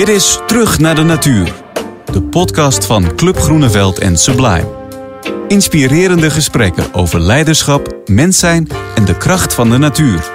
[0.00, 1.52] Dit is Terug naar de Natuur,
[2.12, 4.68] de podcast van Club Groeneveld en Sublime.
[5.48, 10.30] Inspirerende gesprekken over leiderschap, mens zijn en de kracht van de natuur.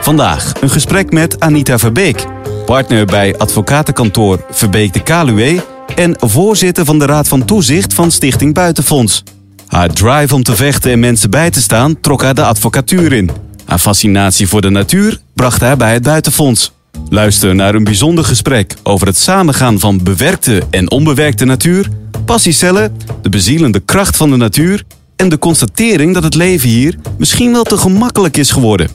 [0.00, 2.26] Vandaag een gesprek met Anita Verbeek,
[2.66, 5.64] partner bij advocatenkantoor Verbeek de Kaluwe
[5.96, 9.22] en voorzitter van de Raad van Toezicht van Stichting Buitenfonds.
[9.66, 13.30] Haar drive om te vechten en mensen bij te staan trok haar de advocatuur in.
[13.66, 16.72] Haar fascinatie voor de natuur bracht haar bij het Buitenfonds.
[17.08, 21.88] Luister naar een bijzonder gesprek over het samengaan van bewerkte en onbewerkte natuur,
[22.24, 24.82] passiecellen, de bezielende kracht van de natuur
[25.16, 28.90] en de constatering dat het leven hier misschien wel te gemakkelijk is geworden.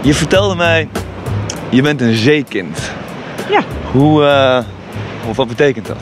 [0.00, 0.88] Je vertelde mij,
[1.70, 2.78] je bent een zeekind.
[3.50, 3.62] Ja.
[3.92, 4.64] Hoe, eh,
[5.28, 5.96] of wat betekent dat?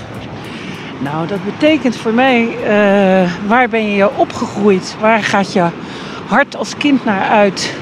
[0.98, 4.96] Nou, dat betekent voor mij, eh, waar ben je opgegroeid?
[5.00, 5.66] Waar gaat je
[6.26, 7.74] hart als kind naar uit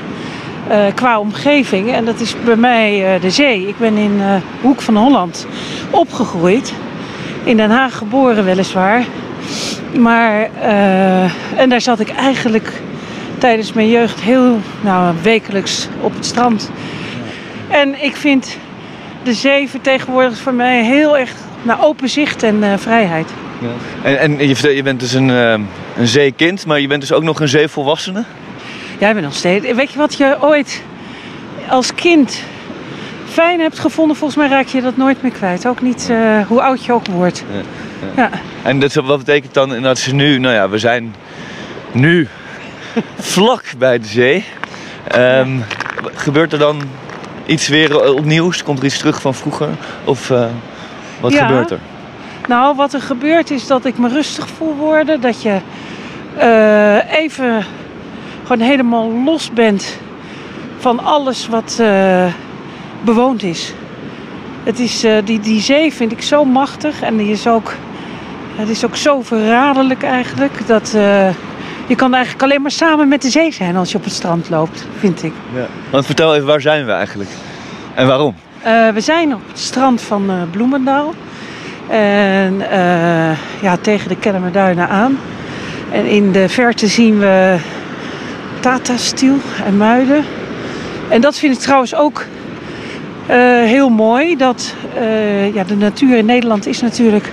[0.68, 1.92] eh, qua omgeving?
[1.92, 3.68] En dat is bij mij eh, de zee.
[3.68, 5.46] Ik ben in eh, Hoek van Holland
[5.90, 6.72] opgegroeid.
[7.44, 9.04] In Den Haag geboren weliswaar.
[9.94, 10.48] Maar,
[11.56, 12.72] en daar zat ik eigenlijk
[13.38, 16.70] tijdens mijn jeugd heel nou, wekelijks op het strand.
[17.68, 18.56] En ik vind
[19.22, 23.28] de zee vertegenwoordigt voor mij heel erg nou, open zicht en vrijheid.
[24.02, 25.66] En, en je, je bent dus een, een
[26.06, 28.24] zeekind, maar je bent dus ook nog een zeevolwassene?
[29.00, 29.72] Jij bent nog steeds.
[29.72, 30.82] Weet je wat je ooit
[31.68, 32.42] als kind
[33.28, 34.16] fijn hebt gevonden?
[34.16, 35.66] Volgens mij raak je dat nooit meer kwijt.
[35.66, 37.44] Ook niet eh, hoe oud je ook wordt.
[38.16, 38.30] Ja.
[38.62, 41.14] En dat, wat betekent dan dat ze nu, nou ja, we zijn
[41.92, 42.28] nu
[43.34, 44.44] vlak bij de zee.
[45.08, 45.50] Ehm,
[46.14, 46.82] Gebeurt er dan
[47.46, 48.62] iets weer opnieuws?
[48.62, 49.68] Komt er iets terug van vroeger?
[50.04, 50.44] Of eh,
[51.20, 51.46] wat Ja.
[51.46, 51.78] gebeurt er?
[52.48, 55.20] Nou, wat er gebeurt is dat ik me rustig voel worden.
[55.20, 55.56] Dat je
[56.36, 57.64] eh, even
[58.50, 59.98] gewoon helemaal los bent
[60.78, 62.24] van alles wat eh,
[63.04, 63.72] bewoond is.
[64.62, 67.74] Het is eh, die, die zee vind ik zo machtig en die is ook,
[68.56, 70.66] het is ook zo verraderlijk eigenlijk.
[70.66, 71.28] Dat eh,
[71.86, 74.50] je kan eigenlijk alleen maar samen met de zee zijn als je op het strand
[74.50, 75.32] loopt, vind ik.
[75.54, 75.66] Ja.
[75.90, 77.30] Want vertel even, waar zijn we eigenlijk?
[77.94, 78.34] En waarom?
[78.94, 81.14] We zijn op het strand van Bloemendaal.
[81.88, 82.58] En
[83.60, 85.18] ja, tegen de Kennemerduinen aan.
[85.92, 87.58] En in de verte zien we
[88.60, 90.24] Tata Steel en Muiden.
[91.08, 92.24] En dat vind ik trouwens ook
[93.26, 94.36] eh, heel mooi.
[94.36, 97.32] Dat eh, ja, de natuur in Nederland is natuurlijk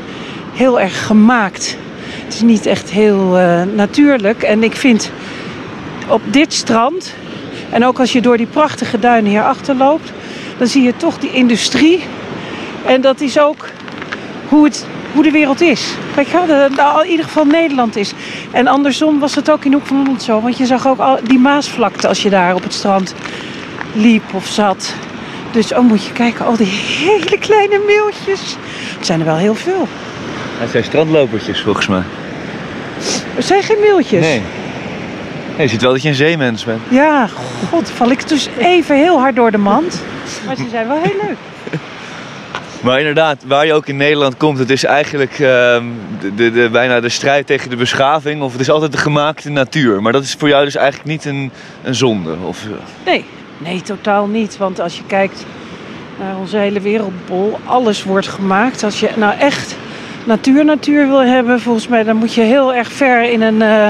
[0.54, 1.78] heel erg gemaakt.
[2.26, 4.44] Het is niet echt heel eh, natuurlijk.
[4.44, 5.12] En ik vind
[6.08, 7.14] op dit strand,
[7.70, 10.12] en ook als je door die prachtige duinen hierachter loopt,
[10.58, 12.04] dan zie je toch die industrie.
[12.86, 13.66] En dat is ook
[14.48, 14.86] hoe, het,
[15.18, 15.94] hoe de wereld is.
[16.16, 18.14] Weet je wel, in ieder geval Nederland is.
[18.52, 20.42] En andersom was het ook in Hoek van Holland zo.
[20.42, 23.14] Want je zag ook al die Maasvlakte als je daar op het strand
[23.94, 24.94] liep of zat.
[25.52, 28.56] Dus oh, moet je kijken, al die hele kleine meeltjes.
[28.98, 29.88] Het zijn er wel heel veel.
[30.58, 32.04] Het zijn strandlopertjes volgens mij.
[33.36, 34.22] Er zijn geen meeltjes.
[34.22, 34.42] Nee.
[35.56, 36.82] Nee, je ziet wel dat je een zeemens bent.
[36.90, 37.28] Ja,
[37.70, 40.02] god, val ik dus even heel hard door de mand.
[40.46, 41.38] Maar ze zijn wel heel leuk.
[42.82, 45.84] Maar inderdaad, waar je ook in Nederland komt, het is eigenlijk ehm,
[46.36, 48.42] de, de, bijna de strijd tegen de beschaving.
[48.42, 50.02] Of het is altijd de gemaakte natuur.
[50.02, 51.52] Maar dat is voor jou dus eigenlijk niet een,
[51.84, 52.36] een zonde.
[52.44, 52.72] Of, eh,
[53.06, 53.26] Nee,
[53.58, 54.58] nee, totaal niet.
[54.58, 55.46] Want als je kijkt
[56.20, 58.84] naar onze hele wereldbol, alles wordt gemaakt.
[58.84, 59.76] Als je nou echt
[60.24, 63.90] natuur-natuur wil hebben, volgens mij, dan moet je heel erg ver in een eh,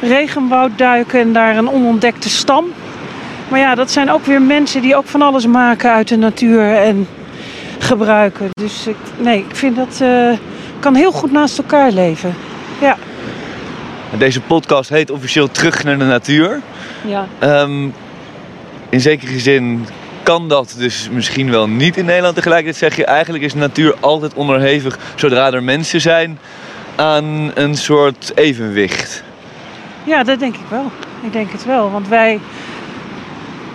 [0.00, 2.64] regenwoud duiken en daar een onontdekte stam.
[3.48, 6.76] Maar ja, dat zijn ook weer mensen die ook van alles maken uit de natuur
[6.76, 7.06] en
[7.82, 8.48] gebruiken.
[8.52, 10.32] Dus ik, nee, ik vind dat eh,
[10.80, 12.34] kan heel goed naast elkaar leven.
[12.80, 12.96] Ja,
[14.18, 16.60] Deze podcast heet officieel Terug naar de Natuur.
[17.06, 17.26] ja.
[17.38, 17.88] Ehm,
[18.88, 19.86] in zekere zin
[20.22, 22.34] kan dat dus misschien wel niet in Nederland.
[22.34, 26.38] Tegelijkertijd zeg je eigenlijk is de natuur altijd onderhevig, zodra er mensen zijn,
[26.96, 29.22] aan een soort evenwicht.
[30.04, 30.90] Ja, dat denk ik wel.
[31.20, 31.90] Ik denk het wel.
[31.90, 32.40] Want wij,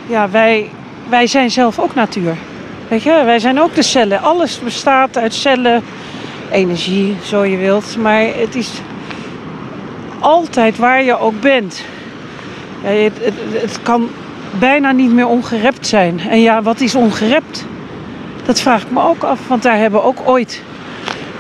[0.07, 0.69] ja, wij,
[1.09, 2.35] wij zijn zelf ook natuur.
[2.87, 4.21] Weet je, wij zijn ook de cellen.
[4.21, 5.83] Alles bestaat uit cellen,
[6.51, 7.97] energie, zo je wilt.
[7.97, 8.69] Maar het is
[10.19, 11.81] altijd waar je ook bent.
[12.83, 13.13] Ja, het,
[13.51, 14.09] het, kan
[14.59, 16.19] bijna niet meer ongerept zijn.
[16.19, 17.65] En ja, wat is ongerept?
[18.45, 19.47] Dat vraag ik me ook af.
[19.47, 20.61] Want daar hebben ook ooit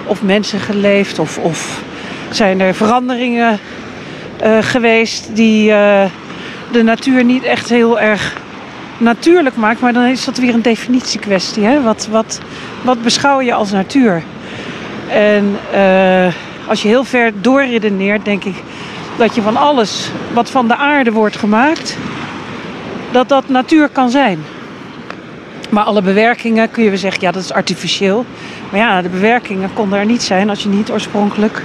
[0.05, 1.81] of mensen geleefd of, of
[2.29, 3.59] zijn er veranderingen
[4.39, 6.05] eh, geweest die eh,
[6.71, 8.35] de natuur niet echt heel erg
[8.97, 9.79] natuurlijk maakt.
[9.79, 11.63] Maar dan is dat weer een definitiekwestie.
[11.63, 11.81] Hè?
[11.81, 12.41] Wat, wat,
[12.81, 14.23] wat beschouw je als natuur?
[15.09, 16.33] En eh,
[16.67, 18.55] als je heel ver doorredeneert, denk ik
[19.17, 21.97] dat je van alles wat van de aarde wordt gemaakt,
[23.11, 24.39] dat dat natuur kan zijn.
[25.69, 28.25] Maar alle bewerkingen kun je wel zeggen, ja, dat is artificieel.
[28.71, 31.61] Maar ja, de bewerkingen konden er niet zijn als je niet oorspronkelijk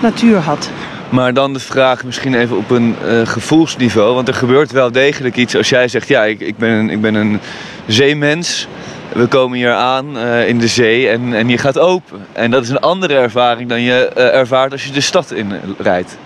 [0.00, 0.70] natuur had.
[1.08, 4.14] Maar dan de vraag misschien even op een uh, gevoelsniveau.
[4.14, 6.08] Want er gebeurt wel degelijk iets als jij zegt...
[6.08, 7.40] ja, ik, ik, ben, een, ik ben een
[7.86, 8.68] zeemens.
[9.12, 12.26] We komen hier aan uh, in de zee en, en je gaat open.
[12.32, 15.52] En dat is een andere ervaring dan je uh, ervaart als je de stad in
[15.78, 16.18] rijdt.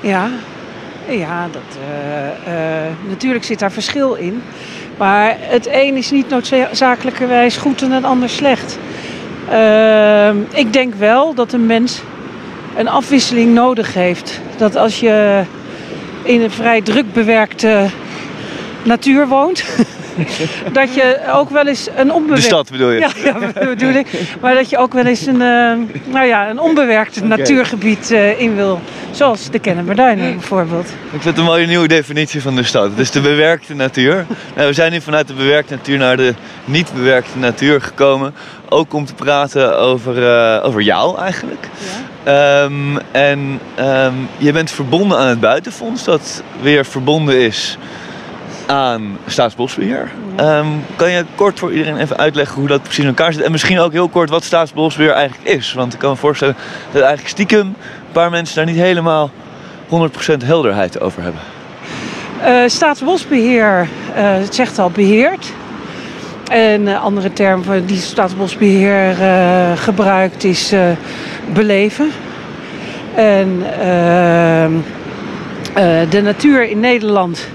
[0.00, 0.30] Ja,
[1.08, 1.78] ja dat,
[3.08, 4.42] natuurlijk zit daar verschil in.
[4.98, 8.78] Maar het een is niet noodzakelijkerwijs goed en het ander slecht.
[9.50, 12.02] Ehm, ik denk wel dat een mens
[12.76, 14.40] een afwisseling nodig heeft.
[14.56, 15.42] Dat als je
[16.22, 17.86] in een vrij druk bewerkte
[18.82, 19.64] natuur woont,
[20.72, 22.42] dat je ook wel eens een onbewerkt...
[22.42, 22.98] De stad bedoel je?
[22.98, 24.06] Ja, ja bedoel ik.
[24.40, 25.72] Maar dat je ook wel eens een, uh,
[26.12, 27.28] nou ja, een onbewerkt okay.
[27.28, 28.80] natuurgebied uh, in wil.
[29.10, 30.86] Zoals de Kennemerduinen bijvoorbeeld.
[30.86, 32.90] Ik vind het een mooie nieuwe definitie van de stad.
[32.90, 34.26] Het is de bewerkte natuur.
[34.54, 38.34] Nou, we zijn nu vanuit de bewerkte natuur naar de niet bewerkte natuur gekomen.
[38.68, 41.68] Ook om te praten over, uh, over jou eigenlijk.
[42.24, 42.62] Ja.
[42.62, 47.78] Um, en um, je bent verbonden aan het buitenfonds, dat weer verbonden is
[48.72, 50.10] aan Staatsbosbeheer.
[50.40, 53.42] Um, kan je kort voor iedereen even uitleggen hoe dat precies in elkaar zit?
[53.42, 55.72] En misschien ook heel kort wat Staatsbosbeheer eigenlijk is.
[55.72, 56.56] Want ik kan me voorstellen
[56.92, 57.74] dat eigenlijk stiekem een
[58.12, 59.30] paar mensen daar niet helemaal
[59.88, 61.40] 100% helderheid over hebben.
[62.40, 65.52] Uh, Staatsbosbeheer, uh, het zegt al, beheert.
[66.50, 69.16] En uh, andere term die Staatsbosbeheer
[69.76, 70.74] gebruikt is
[71.52, 72.10] beleven.
[73.14, 74.72] En ehm,
[76.10, 77.48] de natuur in Nederland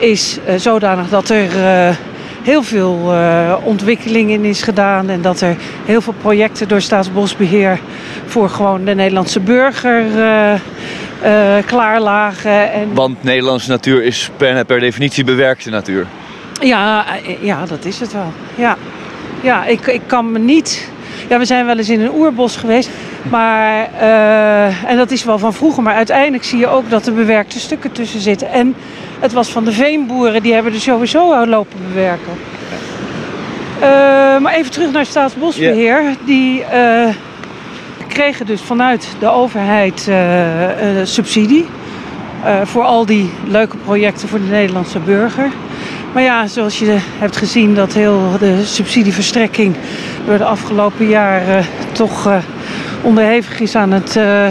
[0.00, 1.96] is uh, zodanig dat er uh,
[2.42, 5.08] heel veel uh, ontwikkeling in is gedaan.
[5.08, 7.80] En dat er heel veel projecten door Staatsbosbeheer
[8.26, 10.04] voor gewoon de Nederlandse burger
[11.66, 12.72] klaar lagen.
[12.72, 12.94] En...
[12.94, 16.06] Want Nederlandse natuur is per, per definitie bewerkte natuur.
[16.60, 17.04] Ja,
[17.40, 18.32] ja, dat is het wel.
[18.54, 18.76] Ja,
[19.40, 20.90] ja ik, ik kan me niet.
[21.30, 22.90] Ja, we zijn wel eens in een oerbos geweest.
[23.30, 25.82] Maar, uh, en dat is wel van vroeger.
[25.82, 28.50] Maar uiteindelijk zie je ook dat er bewerkte stukken tussen zitten.
[28.50, 28.74] En
[29.20, 32.32] het was van de veenboeren, die hebben er sowieso lopen bewerken.
[33.76, 33.86] Uh,
[34.38, 36.02] maar even terug naar Staatsbosbeheer.
[36.02, 36.14] Yeah.
[36.24, 37.08] Die uh,
[38.08, 40.10] kregen dus vanuit de overheid
[41.02, 41.66] subsidie.
[42.64, 45.50] voor al die leuke projecten voor de Nederlandse burger.
[46.12, 49.74] Maar ja, zoals je hebt gezien, dat heel de subsidieverstrekking
[50.26, 52.36] door de afgelopen jaren toch uh,
[53.02, 54.48] onderhevig is aan het, uh,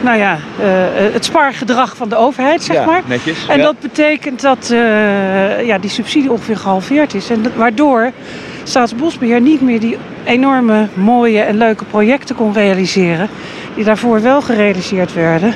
[0.00, 0.66] nou ja, uh,
[1.12, 3.02] het spaargedrag van de overheid, zeg ja, maar.
[3.06, 3.62] Netjes, en ja.
[3.62, 4.66] dat betekent dat
[5.64, 7.30] ja, die subsidie ongeveer gehalveerd is.
[7.30, 8.10] En waardoor
[8.64, 13.28] Staatsbosbeheer niet meer die enorme mooie en leuke projecten kon realiseren.
[13.74, 15.54] Die daarvoor wel gerealiseerd werden.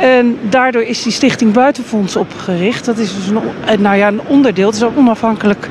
[0.00, 2.84] En daardoor is die Stichting Buitenfonds opgericht.
[2.84, 5.68] Dat is dus een, nou ja, een onderdeel, het is een onafhankelijk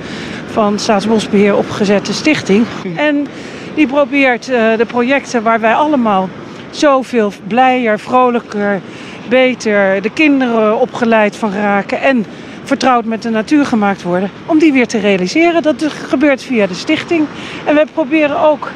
[0.51, 2.65] van Staatsbosbeheer opgezette stichting.
[2.95, 3.27] En
[3.75, 6.29] die probeert uh, de projecten waar wij allemaal
[6.69, 8.81] zoveel blijer, vrolijker,
[9.29, 12.25] beter, de kinderen opgeleid van raken en
[12.63, 15.61] vertrouwd met de natuur gemaakt worden, om die weer te realiseren.
[15.61, 17.25] Dat gebeurt via de stichting.
[17.65, 18.71] En wij proberen ook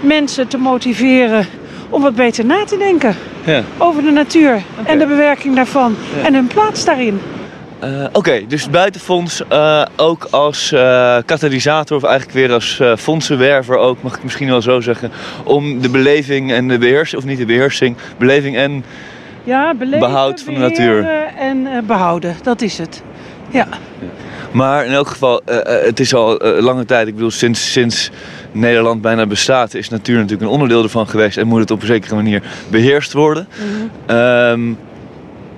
[0.00, 1.46] mensen te motiveren
[1.94, 3.62] om wat beter na te denken ja.
[3.78, 4.92] over de natuur okay.
[4.92, 6.26] en de bewerking daarvan ja.
[6.26, 7.20] en hun plaats daarin.
[7.84, 10.80] Uh, Oké, okay, dus het buitenfonds uh, ook als uh,
[11.26, 15.10] katalysator of eigenlijk weer als fondsenwerver ook, mag ik misschien wel zo zeggen,
[15.44, 18.84] om de beleving en de beheersing, of niet de beheersing, beleving en
[19.44, 21.06] ja, beleven, behoud van de natuur.
[21.38, 23.02] En behouden, dat is het.
[23.50, 23.66] Ja.
[24.00, 24.06] ja.
[24.52, 28.10] Maar in elk geval, het is al lange tijd, ik bedoel sinds, sinds
[28.54, 31.86] Nederland bijna bestaat, is natuur natuurlijk een onderdeel ervan geweest en moet het op een
[31.86, 33.48] zekere manier beheerst worden.
[33.58, 34.16] Mm -hmm.
[34.16, 34.78] um,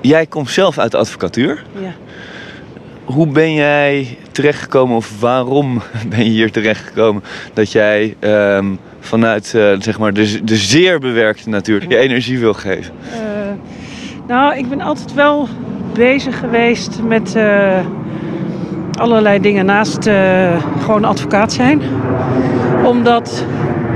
[0.00, 1.62] jij komt zelf uit de advocatuur.
[1.80, 1.94] Ja.
[3.04, 7.22] Hoe ben jij terechtgekomen of waarom ben je hier terechtgekomen
[7.54, 12.54] dat jij um, vanuit uh, zeg maar de, de zeer bewerkte natuur je energie wil
[12.54, 12.94] geven?
[13.12, 13.18] Uh,
[14.26, 15.48] nou, ik ben altijd wel
[15.94, 17.78] bezig geweest met uh,
[18.92, 20.08] allerlei dingen naast
[20.80, 21.82] gewoon advocaat zijn
[22.87, 23.45] omdat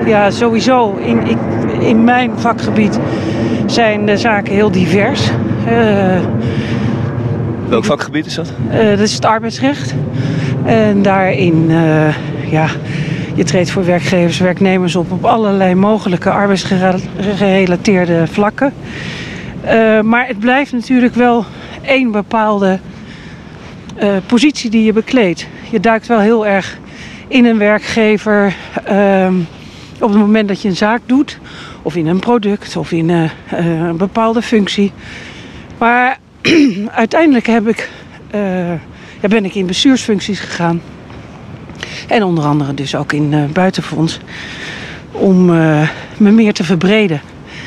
[0.07, 1.39] ja, sowieso in, ik,
[1.81, 2.99] in mijn vakgebied
[3.67, 5.31] zijn de zaken heel divers.
[5.69, 6.21] Uh,
[7.69, 8.53] Welk vakgebied is dat?
[8.73, 9.95] Uh, dat is het arbeidsrecht.
[10.65, 12.15] En daarin, uh,
[12.51, 12.67] ja,
[13.35, 18.73] je treedt voor werkgevers, werknemers op op allerlei mogelijke arbeidsgerelateerde vlakken.
[20.03, 21.45] Maar het blijft natuurlijk wel
[21.83, 22.79] één bepaalde
[24.27, 25.47] positie die je bekleedt.
[25.71, 26.79] Je duikt wel heel erg
[27.31, 28.55] in een werkgever
[28.91, 29.47] um,
[30.01, 31.39] op het moment dat je een zaak doet,
[31.83, 33.31] of in een product of in uh, uh,
[33.81, 34.93] een bepaalde functie.
[35.79, 36.19] Maar
[36.91, 37.91] uiteindelijk heb ik
[38.35, 38.71] uh,
[39.21, 40.83] ja, ben ik in bestuursfuncties gegaan.
[42.09, 44.21] En onder andere dus ook in uh, buitenfonds.
[45.13, 45.45] Om
[46.17, 47.21] me meer te verbreden.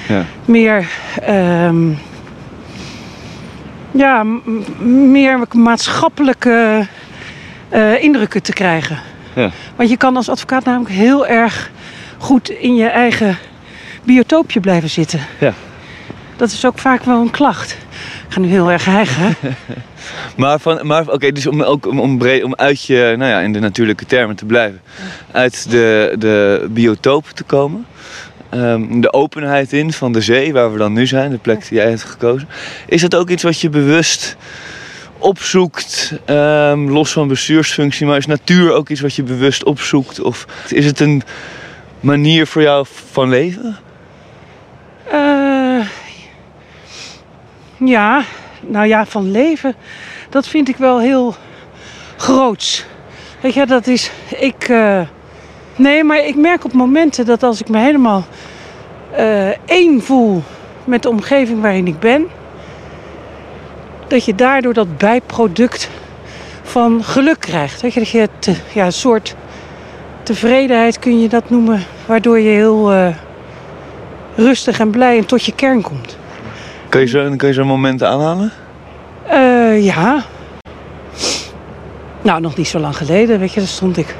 [0.07, 0.25] Ja.
[0.45, 0.87] Meer,
[1.29, 1.97] um,
[3.91, 4.23] ja,
[4.83, 6.87] meer maatschappelijke
[7.99, 9.12] indrukken te krijgen.
[9.35, 9.49] Ja.
[9.75, 11.71] Want je kan als advocaat namelijk heel erg
[12.17, 13.37] goed in je eigen
[14.03, 15.19] biotoopje blijven zitten.
[15.39, 15.53] Ja.
[16.35, 17.77] Dat is ook vaak wel een klacht.
[18.27, 19.35] Ik ga nu heel erg hijgen.
[20.37, 23.39] maar van, maar oké, dus om, ook om, om, breed, om uit je, nou ja,
[23.39, 24.81] in de natuurlijke termen te blijven,
[25.31, 27.85] uit de, de biotoop te komen.
[28.53, 31.77] Um, de openheid in van de zee, waar we dan nu zijn, de plek die
[31.77, 32.47] jij hebt gekozen.
[32.85, 34.37] Is dat ook iets wat je bewust
[35.23, 40.19] opzoekt, um, los van bestuursfunctie, maar is natuur ook iets wat je bewust opzoekt?
[40.19, 41.23] Of is het een
[41.99, 43.77] manier voor jou van leven?
[45.13, 45.85] Uh,
[47.77, 48.23] ja,
[48.61, 49.75] nou ja, van leven,
[50.29, 51.35] dat vind ik wel heel
[52.17, 52.85] groots.
[53.41, 55.01] Weet je, dat is, ik, uh,
[55.75, 58.25] nee, maar ik merk op momenten dat als ik me helemaal
[59.17, 60.43] uh, één voel
[60.83, 62.27] met de omgeving waarin ik ben,
[64.07, 65.89] dat je daardoor dat bijproduct
[66.63, 67.81] van geluk krijgt.
[67.81, 69.35] Weet je, dat je te, ja, een soort
[70.23, 73.07] tevredenheid kun je dat noemen, waardoor je heel uh,
[74.35, 76.17] rustig en blij en tot je kern komt.
[76.89, 78.51] Kun je zo'n zo, zo moment aanhalen?
[79.31, 80.23] Uh, ja.
[82.21, 84.15] Nou, nog niet zo lang geleden, weet je, daar stond ik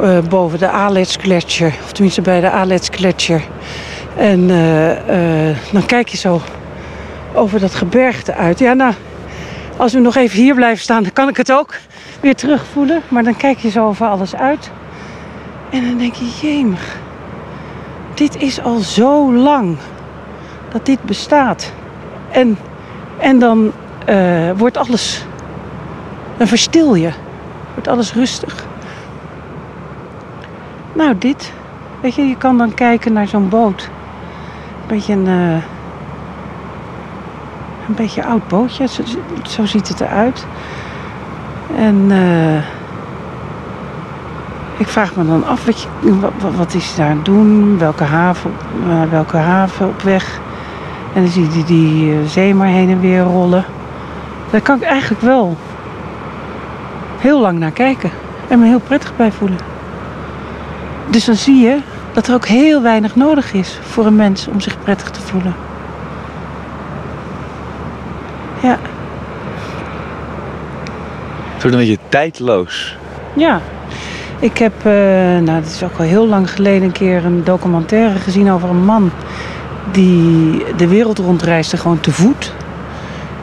[0.00, 3.42] uh, boven de Aletsgletsjer, of tenminste bij de Aletsgletsjer.
[4.16, 4.46] En
[5.72, 6.40] dan kijk je zo
[7.34, 8.58] over dat gebergte uit.
[8.58, 8.92] Ja, nou,
[9.76, 11.74] als we nog even hier blijven staan, dan kan ik het ook
[12.20, 13.02] weer terugvoelen.
[13.08, 14.70] Maar dan kijk je zo over alles uit.
[15.70, 16.96] En dan denk je, jemig.
[18.14, 19.76] Dit is al zo lang
[20.68, 21.72] dat dit bestaat.
[22.30, 22.58] En,
[23.18, 23.72] en dan
[24.08, 25.24] uh, wordt alles...
[26.36, 27.10] Dan verstil je.
[27.72, 28.66] Wordt alles rustig.
[30.92, 31.52] Nou, dit.
[32.00, 33.82] Weet je, je kan dan kijken naar zo'n boot.
[34.80, 35.26] Een beetje een...
[35.26, 35.56] Uh,
[37.92, 38.86] een beetje oud bootje.
[39.48, 40.46] Zo, ziet het eruit.
[41.76, 42.56] En uh,
[44.76, 45.64] ik vraag me dan af,
[46.00, 47.78] wat, wat, is daar aan doen?
[47.78, 48.52] Welke haven,
[48.86, 50.40] uh, welke haven op weg?
[51.14, 53.64] En dan zie je die, uh, zee maar heen en weer rollen.
[54.50, 55.56] Daar kan ik eigenlijk wel
[57.18, 58.10] heel lang naar kijken.
[58.48, 59.58] En me heel prettig bij voelen.
[61.10, 61.78] Dus dan zie je
[62.12, 65.54] dat er ook heel weinig nodig is voor een mens om zich prettig te voelen.
[71.62, 72.96] Wordt een beetje tijdloos.
[73.34, 73.60] Ja.
[74.38, 78.18] Ik heb, uh, nou dat is ook al heel lang geleden, een keer een documentaire
[78.18, 79.10] gezien over een man
[79.92, 82.52] die de wereld rondreisde gewoon te voet.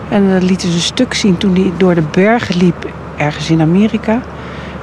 [0.10, 3.62] En dat lieten ze een stuk zien toen hij door de bergen liep, ergens in
[3.62, 4.22] Amerika.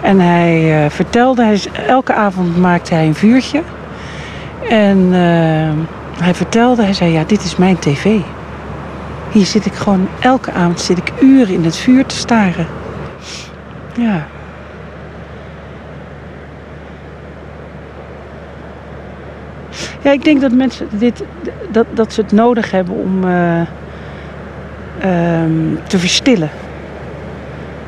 [0.03, 3.63] En hij uh, vertelde, hij, elke avond maakte hij een vuurtje.
[4.69, 5.13] En
[6.21, 8.19] hij vertelde, hij zei, ja, dit is mijn tv.
[9.31, 12.67] Hier zit ik gewoon, elke avond zit ik uren in het vuur te staren.
[13.97, 14.27] Ja.
[20.03, 21.23] Ja, ik denk dat mensen dit,
[21.71, 23.61] dat, dat ze het nodig hebben om uh,
[25.43, 26.51] um, te verstillen.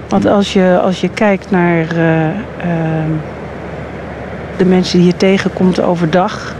[0.08, 2.34] Want als je, als je kijkt naar uh, uh,
[4.56, 6.56] de mensen die je tegenkomt overdag.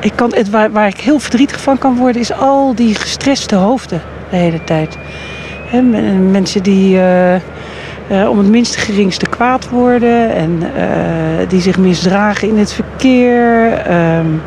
[0.00, 3.54] ik kan, het, waar, waar, ik heel verdrietig van kan worden, is al die gestreste
[3.54, 4.00] hoofden
[4.30, 4.98] de hele tijd.
[5.68, 5.82] He,
[6.30, 12.58] mensen die uh, om het minste geringste kwaad worden en uh, die zich misdragen in
[12.58, 13.72] het verkeer.
[14.16, 14.42] Um,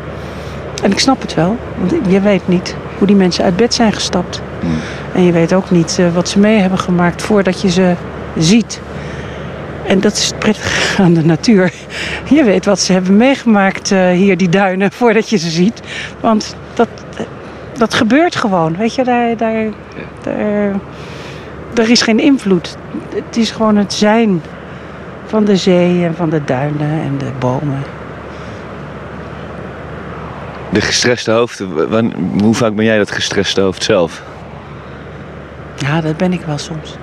[0.82, 3.92] en ik snap het wel, want je weet niet hoe die mensen uit bed zijn
[3.92, 4.42] gestapt.
[4.62, 4.70] Mm.
[5.14, 7.94] En je weet ook niet wat ze mee hebben gemaakt voordat je ze
[8.38, 8.80] ziet.
[9.86, 11.72] En dat is het prettige aan de natuur.
[12.28, 15.80] Je weet wat ze hebben meegemaakt hier, die duinen, voordat je ze ziet.
[16.20, 16.88] Want dat,
[17.76, 18.76] dat gebeurt gewoon.
[18.76, 19.64] Weet je, daar, daar,
[20.22, 20.74] daar
[21.74, 22.76] er is geen invloed.
[23.14, 24.42] Het is gewoon het zijn
[25.26, 27.82] van de zee en van de duinen en de bomen.
[30.70, 31.62] De gestreste hoofd,
[32.40, 34.22] hoe vaak ben jij dat gestreste hoofd zelf?
[35.76, 36.96] Ja, dat ben ik wel soms.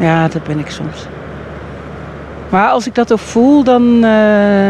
[0.00, 1.06] Ja, dat ben ik soms.
[2.48, 3.82] Maar als ik dat ook voel, dan...
[3.82, 4.00] Uh,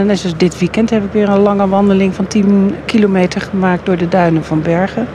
[0.03, 3.97] net zoals dit weekend heb ik weer een lange wandeling van 10 kilometer gemaakt door
[3.97, 5.09] de duinen van Bergen.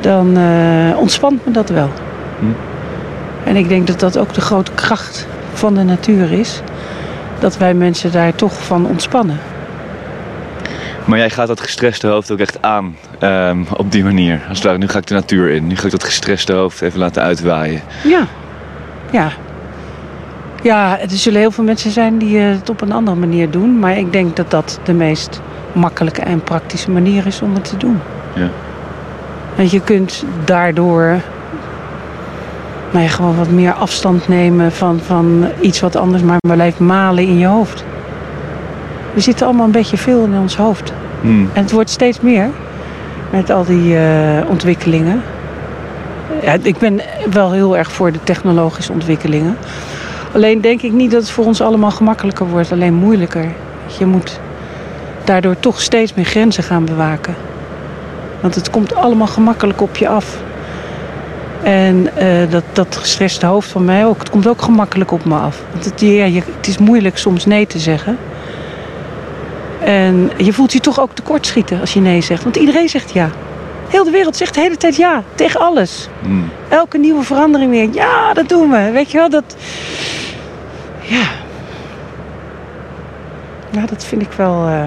[0.00, 1.90] Dan uh, ontspant me dat wel.
[2.38, 2.46] Hm.
[3.44, 6.62] En ik denk dat dat ook de grote kracht van de natuur is.
[7.38, 9.38] Dat wij mensen daar toch van ontspannen.
[11.04, 14.40] Maar jij gaat dat gestreste hoofd ook echt aan ehm, op die manier.
[14.48, 15.66] Als het ware, nu ga ik de natuur in.
[15.66, 17.80] Nu ga ik dat gestreste hoofd even laten uitwaaien.
[18.04, 18.26] Ja.
[19.10, 19.30] Ja.
[20.62, 23.78] Ja, er zullen heel veel mensen zijn die eh, het op een andere manier doen.
[23.78, 25.40] Maar ik denk dat dat de meest
[25.72, 28.00] makkelijke en praktische manier is om het te doen.
[28.34, 28.48] Ja.
[29.56, 31.20] Want je kunt daardoor
[32.90, 37.24] nou ja, gewoon wat meer afstand nemen van, van iets wat anders maar blijft malen
[37.24, 37.84] in je hoofd.
[39.14, 40.92] We zitten allemaal een beetje veel in ons hoofd.
[41.20, 41.50] Hmm.
[41.52, 42.50] En het wordt steeds meer
[43.30, 45.22] met al die eh, ontwikkelingen.
[46.42, 47.00] Ja, ik ben
[47.30, 49.56] wel heel erg voor de technologische ontwikkelingen.
[50.32, 53.46] Alleen denk ik niet dat het voor ons allemaal gemakkelijker wordt, alleen moeilijker.
[53.98, 54.40] Je moet
[55.24, 57.34] daardoor toch steeds meer grenzen gaan bewaken.
[58.40, 60.38] Want het komt allemaal gemakkelijk op je af.
[61.62, 65.34] En eh, dat, dat gestreste hoofd van mij ook, het komt ook gemakkelijk op me
[65.34, 65.62] af.
[65.72, 68.18] Want het, ja, je, het is moeilijk soms nee te zeggen.
[69.80, 72.42] En je voelt je toch ook tekortschieten als je nee zegt.
[72.42, 73.28] Want iedereen zegt ja.
[73.88, 75.22] Heel de wereld zegt de hele tijd ja.
[75.34, 76.08] Tegen alles.
[76.22, 76.50] Hmm.
[76.68, 77.88] Elke nieuwe verandering weer.
[77.92, 78.90] Ja, dat doen we.
[78.90, 79.56] Weet je wel, dat...
[81.00, 81.22] Ja.
[83.70, 84.66] Ja, dat vind ik wel...
[84.66, 84.82] eh,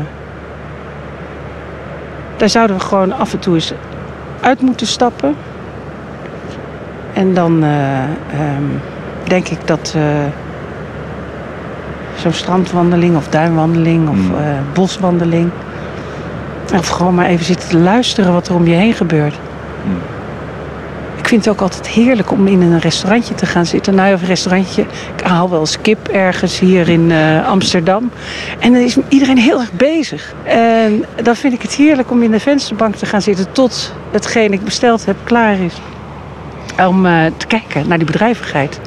[2.38, 3.74] Daar zouden we gewoon af en toe eens
[4.42, 5.36] uit moeten stappen.
[7.14, 8.64] En dan eh, ehm,
[9.28, 9.94] denk ik dat...
[9.96, 10.02] eh,
[12.22, 14.36] Zo'n strandwandeling of duinwandeling of Mm.
[14.36, 14.42] eh,
[14.74, 15.50] boswandeling.
[16.78, 19.34] Of gewoon maar even zitten te luisteren wat er om je heen gebeurt.
[19.86, 19.98] Mm.
[21.18, 23.96] Ik vind het ook altijd heerlijk om in een restaurantje te gaan zitten.
[23.96, 24.82] Nou, ja, of een restaurantje.
[25.16, 27.12] Ik haal wel eens kip ergens hier in
[27.46, 28.12] Amsterdam.
[28.60, 30.34] En dan is iedereen heel erg bezig.
[30.44, 34.54] En dan vind ik het heerlijk om in de vensterbank te gaan zitten tot hetgeen
[34.54, 35.74] ik besteld heb klaar is.
[36.88, 38.80] Om eh, te kijken naar die bedrijvigheid.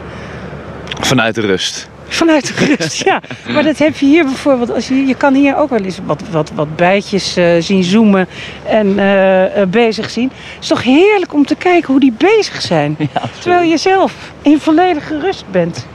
[1.01, 1.91] Vanuit de rust.
[2.09, 3.21] Vanuit de rust, ja.
[3.53, 4.71] Maar dat heb je hier bijvoorbeeld.
[4.71, 8.29] Als je, je kan hier ook wel eens wat, wat, wat bijtjes eh, zien zoomen
[8.67, 10.31] en eh, bezig zien.
[10.55, 12.97] Het is toch heerlijk om te kijken hoe die bezig zijn.
[13.41, 15.87] terwijl je zelf in volledige rust bent.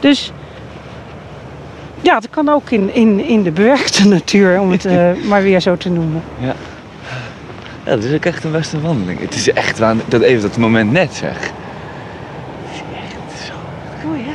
[0.00, 0.32] Dus
[2.00, 4.86] ja, dat kan ook in, in, in de bewerkte natuur, om het
[5.24, 6.22] maar weer zo te noemen.
[6.40, 6.54] Ja,
[7.84, 9.20] dat is ook echt een beste wandeling.
[9.20, 10.00] Het is echt waan...
[10.06, 11.38] dat even dat moment net zeg.
[11.38, 11.52] Het
[12.72, 13.52] is echt zo.
[14.08, 14.32] Oh ja.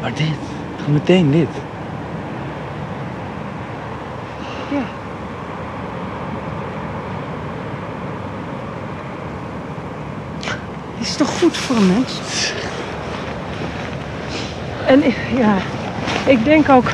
[0.00, 0.26] Maar dit,
[0.76, 1.48] gewoon meteen dit.
[4.70, 4.82] Ja.
[10.98, 12.20] Het is toch goed voor een mens?
[14.86, 15.02] En
[15.36, 15.56] ja,
[16.26, 16.84] ik denk ook,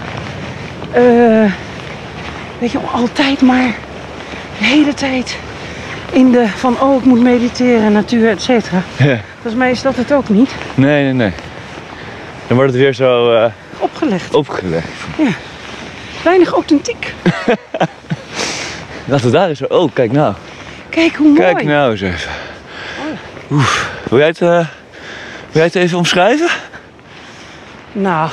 [0.90, 1.52] eh,
[2.58, 3.74] weet je, altijd maar
[4.58, 5.38] de hele tijd
[6.12, 8.82] in de van, oh, ik moet mediteren, natuur, et cetera.
[8.96, 9.20] Ja.
[9.32, 11.32] Volgens mij is dat het ook niet Nee, nee, nee.
[12.46, 14.34] Dan wordt het weer zo eh, opgelegd.
[14.34, 14.88] opgelegd.
[16.24, 17.14] Weinig authentiek.
[19.04, 19.66] Laten we daar eens...
[19.66, 20.34] Oh, kijk nou.
[20.88, 21.40] Kijk hoe mooi.
[21.40, 22.30] Kijk nou eens even.
[23.50, 23.90] Oef.
[24.08, 24.66] Wil, jij het, eh, wil
[25.52, 26.48] jij het even omschrijven?
[27.92, 28.30] Nou,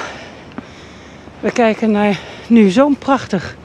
[1.39, 3.55] we kijken naar nu zo'n prachtig,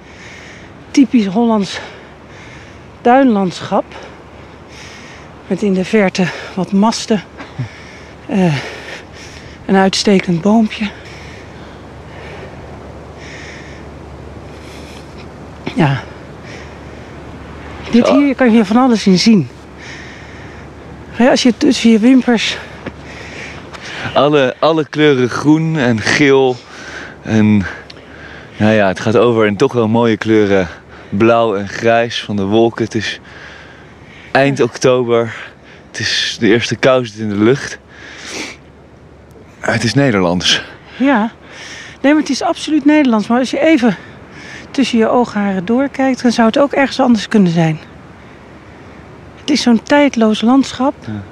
[0.91, 1.81] typisch Hollands
[3.01, 3.85] duinlandschap.
[5.47, 7.23] Met in de verte wat masten.
[8.27, 8.55] eh,
[9.67, 10.91] een uitstekend boompje.
[15.75, 16.03] Ja.
[17.91, 19.49] Dit hier kan je van alles in zien.
[21.19, 22.57] Ja, Als je tussen je wimpers
[24.15, 26.57] Alle, alle kleuren groen en geel.
[27.23, 27.67] En
[28.61, 30.69] nou ja, het gaat over in toch wel mooie kleuren
[31.09, 32.85] blauw en grijs van de wolken.
[32.85, 33.21] Het is
[34.31, 35.37] eind oktober.
[35.87, 37.79] Het is de eerste kou zit in de lucht.
[39.61, 40.63] Het is Nederlands.
[40.97, 41.31] Ja,
[42.01, 43.27] nee, maar het is absoluut Nederlands.
[43.27, 43.97] Maar als je even
[44.71, 47.79] tussen je oogharen doorkijkt, dan zou het ook ergens anders kunnen zijn.
[49.41, 50.95] Het is zo'n tijdloos landschap.
[51.07, 51.23] Ja.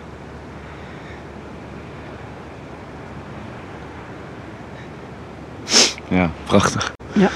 [6.10, 6.97] Ja, prachtig.
[7.18, 7.28] Ja.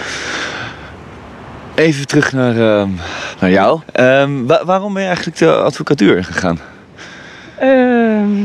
[1.75, 2.89] Even terug naar, ehm,
[3.41, 3.81] naar jou.
[3.93, 6.59] Ehm, wa- waarom ben je eigenlijk de advocatuur ingegaan?
[7.59, 8.45] Ehm,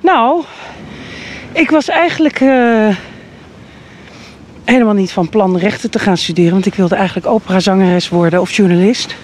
[0.00, 0.44] nou,
[1.52, 2.96] ik was eigenlijk eh,
[4.64, 6.52] helemaal niet van plan rechten te gaan studeren.
[6.52, 9.14] Want ik wilde eigenlijk operazangeres worden of journalist.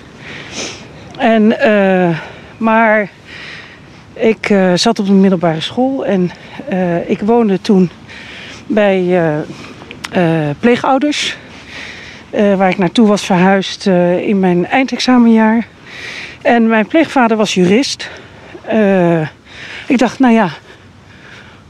[1.18, 2.18] En, eh,
[2.56, 3.08] maar
[4.14, 6.30] ik eh, zat op een middelbare school en
[7.06, 7.90] ik woonde toen
[8.66, 9.20] bij
[10.60, 11.36] pleegouders.
[12.30, 15.66] eh, waar ik naartoe was verhuisd eh, in mijn eindexamenjaar.
[16.42, 18.10] En mijn pleegvader was jurist.
[18.62, 19.20] Eh,
[19.86, 20.50] ik dacht, nou ja,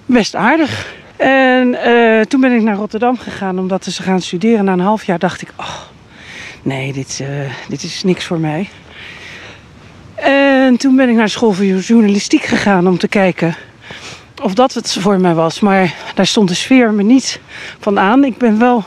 [0.07, 0.95] best aardig.
[1.17, 4.65] En eh, toen ben ik naar Rotterdam gegaan om dat te gaan studeren.
[4.65, 5.81] Na een half jaar dacht ik, oh,
[6.63, 7.29] nee, dit, eh,
[7.69, 8.69] dit is niks voor mij.
[10.15, 13.55] En toen ben ik naar school voor journalistiek gegaan om te kijken
[14.43, 15.61] of dat het voor mij was.
[15.61, 17.41] Maar daar stond de sfeer me niet
[17.79, 18.25] van aan.
[18.25, 18.85] Ik ben wel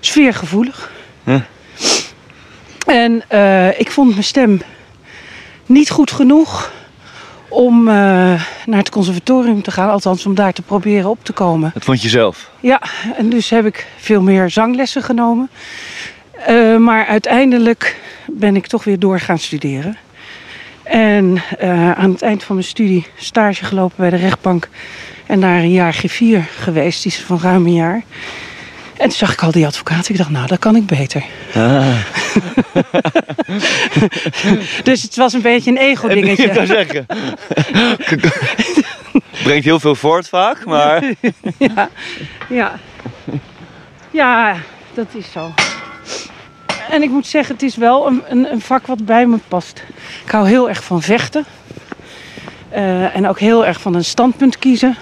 [0.00, 0.92] sfeergevoelig.
[2.86, 4.60] En eh, ik vond mijn stem
[5.66, 6.72] niet goed genoeg
[7.48, 7.94] om eh,
[8.66, 9.90] naar het conservatorium te gaan.
[9.90, 11.70] Althans, om daar te proberen op te komen.
[11.74, 12.50] Dat vond je zelf?
[12.60, 12.80] Ja,
[13.16, 15.50] en dus heb ik veel meer zanglessen genomen.
[16.46, 19.96] Eh, maar uiteindelijk ben ik toch weer door gaan studeren.
[20.84, 24.68] En eh, aan het eind van mijn studie stage gelopen bij de rechtbank.
[25.26, 28.02] En daar een jaar G4 geweest, die is van ruim een jaar.
[28.96, 30.08] En toen zag ik al die advocaat.
[30.08, 31.24] Ik dacht, nou, dat kan ik beter.
[31.54, 31.86] Ah.
[34.82, 36.44] Dus het was een beetje een ego-dingetje.
[36.48, 37.06] Ik zou zeggen.
[39.44, 41.04] Brengt heel veel voort vaak, maar...
[41.58, 41.88] ja,
[42.48, 42.78] ja.
[44.10, 44.56] ja,
[44.94, 45.52] dat is zo.
[46.90, 49.82] En ik moet zeggen, het is wel een, een, een vak wat bij me past.
[50.24, 51.44] Ik hou heel erg van vechten.
[52.68, 54.96] Eh, en ook heel erg van een standpunt kiezen.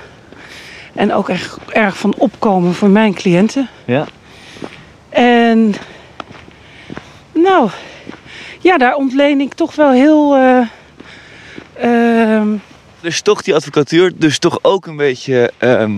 [0.95, 3.69] En ook erg, erg van opkomen voor mijn cliënten.
[3.85, 4.07] Ja.
[5.09, 5.75] En
[7.33, 7.71] nou,
[8.61, 10.35] ja, daar ontleen ik toch wel heel.
[10.37, 10.67] eh,
[12.35, 12.49] ehm,
[13.01, 15.53] Dus toch die advocatuur, dus toch ook een beetje...
[15.59, 15.93] ehm,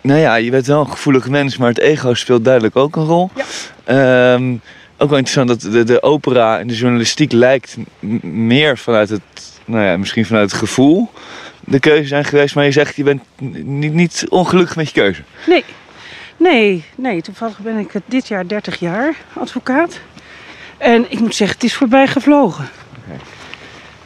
[0.00, 3.04] nou ja, je bent wel een gevoelig mens, maar het ego speelt duidelijk ook een
[3.04, 3.30] rol.
[3.34, 3.44] Ja.
[3.84, 4.54] Ehm,
[5.02, 7.76] ook wel interessant dat de, de opera en de journalistiek lijkt
[8.22, 9.22] meer vanuit het...
[9.64, 11.10] Nou ja, misschien vanuit het gevoel
[11.64, 12.54] de keuze zijn geweest.
[12.54, 13.22] Maar je zegt, je bent
[13.64, 15.22] niet, niet ongelukkig met je keuze.
[15.46, 15.64] nee,
[16.36, 17.22] nee, nee.
[17.22, 20.00] Toevallig ben ik dit jaar 30 jaar advocaat.
[20.78, 22.68] En ik moet zeggen, het is voorbij gevlogen.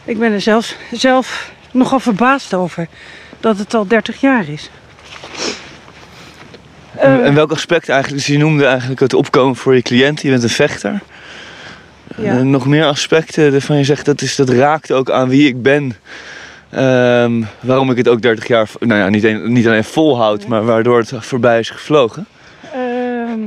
[0.04, 2.88] Ik ben er zelfs, zelf nogal verbaasd over
[3.40, 4.70] dat het al 30 jaar is.
[6.98, 8.22] En- Eh, en welk aspect eigenlijk?
[8.24, 10.22] Dus je noemde eigenlijk het opkomen voor je cliënt.
[10.22, 11.00] Je bent een vechter.
[12.16, 12.37] ja.
[12.37, 15.62] Eh, nog meer aspecten waarvan je zegt dat, is, dat raakt ook aan wie ik
[15.62, 15.96] ben.
[16.70, 20.64] Ehm, waarom ik het ook 30 jaar, nou ja, niet, een- niet alleen volhoud, maar
[20.64, 22.26] waardoor het voorbij is gevlogen.
[22.72, 23.40] Ehm,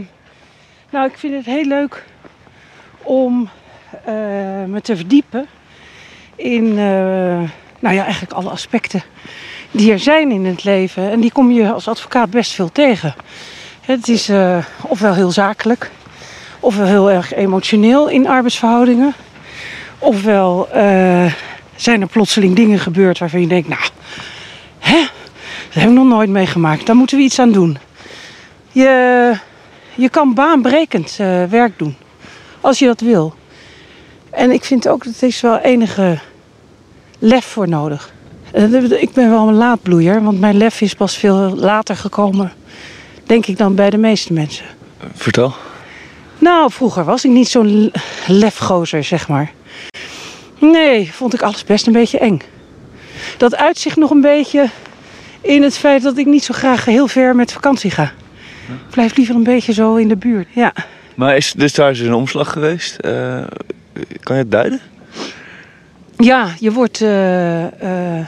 [0.91, 2.03] nou, ik vind het heel leuk
[3.03, 3.49] om
[4.05, 4.13] eh,
[4.67, 5.45] me te verdiepen
[6.35, 6.73] in,
[7.79, 9.03] nou ja, eigenlijk alle aspecten
[9.71, 11.11] die er zijn in het leven.
[11.11, 13.15] En die kom je als advocaat best veel tegen.
[13.81, 15.91] Het is eh, ofwel heel zakelijk,
[16.59, 19.13] ofwel heel erg emotioneel in arbeidsverhoudingen.
[19.99, 21.33] Ofwel eh,
[21.75, 23.81] zijn er plotseling dingen gebeurd waarvan je denkt, nou,
[24.79, 24.99] hè,
[25.65, 26.85] dat heb ik nog nooit meegemaakt.
[26.85, 27.77] Daar moeten we iets aan doen.
[28.71, 29.33] Je,
[29.95, 31.95] je kan baanbrekend eh, werk doen.
[32.61, 33.33] Als je dat wil.
[34.29, 36.19] En ik vind ook dat er wel enige
[37.19, 38.11] lef voor nodig.
[38.53, 42.51] Eh, Ik ben wel een laatbloeier, want mijn lef is pas veel later gekomen,
[43.25, 44.65] denk ik dan bij de meeste mensen.
[45.13, 45.53] Vertel.
[46.37, 47.91] Nou, vroeger was ik niet zo'n
[48.27, 49.51] lefgozer, zeg maar.
[50.59, 52.41] Nee, vond ik alles best een beetje eng.
[53.37, 54.69] Dat uitzicht nog een beetje
[55.41, 58.03] in het feit dat ik niet zo graag heel ver met vakantie ga.
[58.67, 60.47] Ik blijf liever een beetje zo in de buurt.
[60.53, 60.73] Ja.
[61.15, 62.95] Maar is, dus daar is een omslag geweest.
[62.97, 63.41] Eh,
[64.19, 64.79] kan je het duiden?
[66.17, 67.01] Ja, je wordt.
[67.01, 68.19] eh,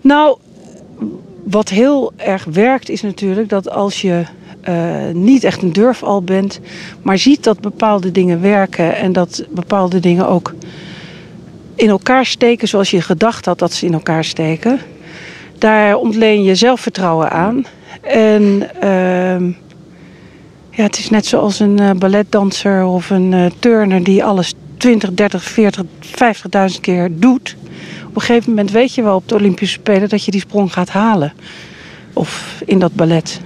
[0.00, 0.38] nou,
[1.44, 4.24] wat heel erg werkt is natuurlijk dat als je
[4.60, 4.74] eh,
[5.12, 6.60] niet echt een durfal bent,
[7.02, 10.54] maar ziet dat bepaalde dingen werken en dat bepaalde dingen ook
[11.74, 14.80] in elkaar steken zoals je gedacht had dat ze in elkaar steken,
[15.58, 17.64] daar ontleen je zelfvertrouwen aan.
[18.00, 19.46] En ehm,
[20.70, 25.12] ja, het is net zoals een eh, balletdanser of een eh, turner die alles 20,
[25.12, 25.84] 30, 40,
[26.74, 27.56] 50.000 keer doet.
[28.16, 30.72] Op een gegeven moment weet je wel op de Olympische Spelen dat je die sprong
[30.72, 31.32] gaat halen.
[32.12, 33.40] Of in dat ballet.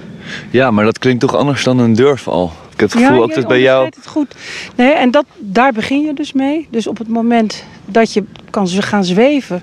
[0.51, 2.53] Ja, maar dat klinkt toch anders dan een durfal.
[2.73, 3.85] Ik heb het gevoel ook je dat bij jou...
[3.85, 4.35] Het goed.
[4.77, 6.69] Nee, en dat, daar begin je dus mee.
[6.71, 9.63] Dus op het moment dat je kan gaan zweven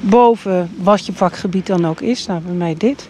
[0.00, 3.08] boven wat je vakgebied dan ook is, nou bij mij dit,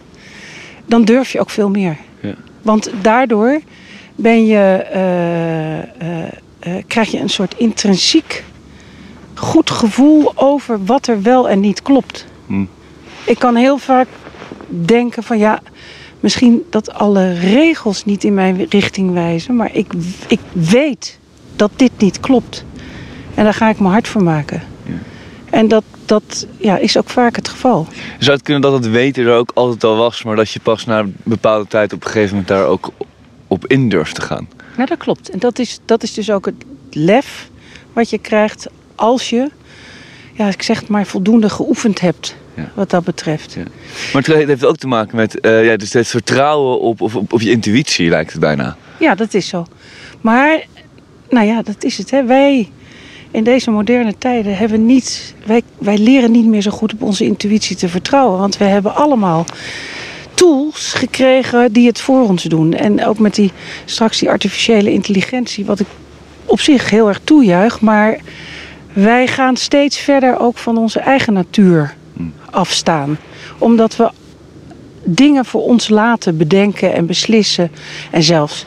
[0.87, 1.97] dan durf je ook veel meer.
[2.21, 2.35] Ja.
[2.63, 3.61] Want daardoor
[4.15, 8.45] ben je, eh, eh, eh, krijg je een soort intrinsiek
[9.35, 12.27] goed gevoel over wat er wel en niet klopt.
[12.47, 12.65] Hm.
[13.25, 14.07] Ik kan heel vaak
[14.69, 15.61] denken van ja,
[16.21, 19.93] misschien dat alle regels niet in mijn richting wijzen, maar ik,
[20.27, 21.19] ik weet
[21.57, 22.65] dat dit niet klopt.
[23.35, 24.63] En daar ga ik me hard voor maken.
[24.85, 24.93] Ja.
[25.51, 27.87] En dat, dat ja, is ook vaak het geval.
[28.19, 30.85] Zou het kunnen dat het weten er ook altijd al was, maar dat je pas
[30.85, 32.93] na een bepaalde tijd op een gegeven moment daar ook
[33.47, 34.49] op in durft te gaan?
[34.77, 35.31] Ja, dat klopt.
[35.31, 37.51] En dat is, dat is dus ook het lef
[37.93, 39.51] wat je krijgt als je,
[40.33, 42.71] ja, ik zeg het maar, voldoende geoefend hebt Ja.
[42.75, 43.53] wat dat betreft.
[43.53, 43.63] Ja.
[44.13, 47.33] Maar het heeft ook te maken met eh, ja, dus het vertrouwen op, op, op,
[47.33, 48.77] op je intuïtie, lijkt het bijna.
[48.99, 49.67] Ja, dat is zo.
[50.21, 50.65] Maar,
[51.31, 52.11] nou ja, dat is het.
[52.11, 52.25] Hè.
[52.25, 52.71] Wij
[53.31, 57.25] in deze moderne tijden hebben niet, wij, wij leren niet meer zo goed op onze
[57.25, 58.39] intuïtie te vertrouwen.
[58.39, 59.45] Want we hebben allemaal
[60.35, 62.75] tools gekregen die het voor ons doen.
[62.75, 63.53] En ook met die
[63.85, 65.87] straks die artificiële intelligentie, wat ik
[66.45, 67.81] op zich heel erg toejuich.
[67.81, 68.19] Maar
[68.93, 71.95] wij gaan steeds verder ook van onze eigen natuur
[72.51, 73.19] afstaan.
[73.59, 74.11] Omdat we
[75.05, 77.71] dingen voor ons laten bedenken en beslissen.
[78.11, 78.67] En zelfs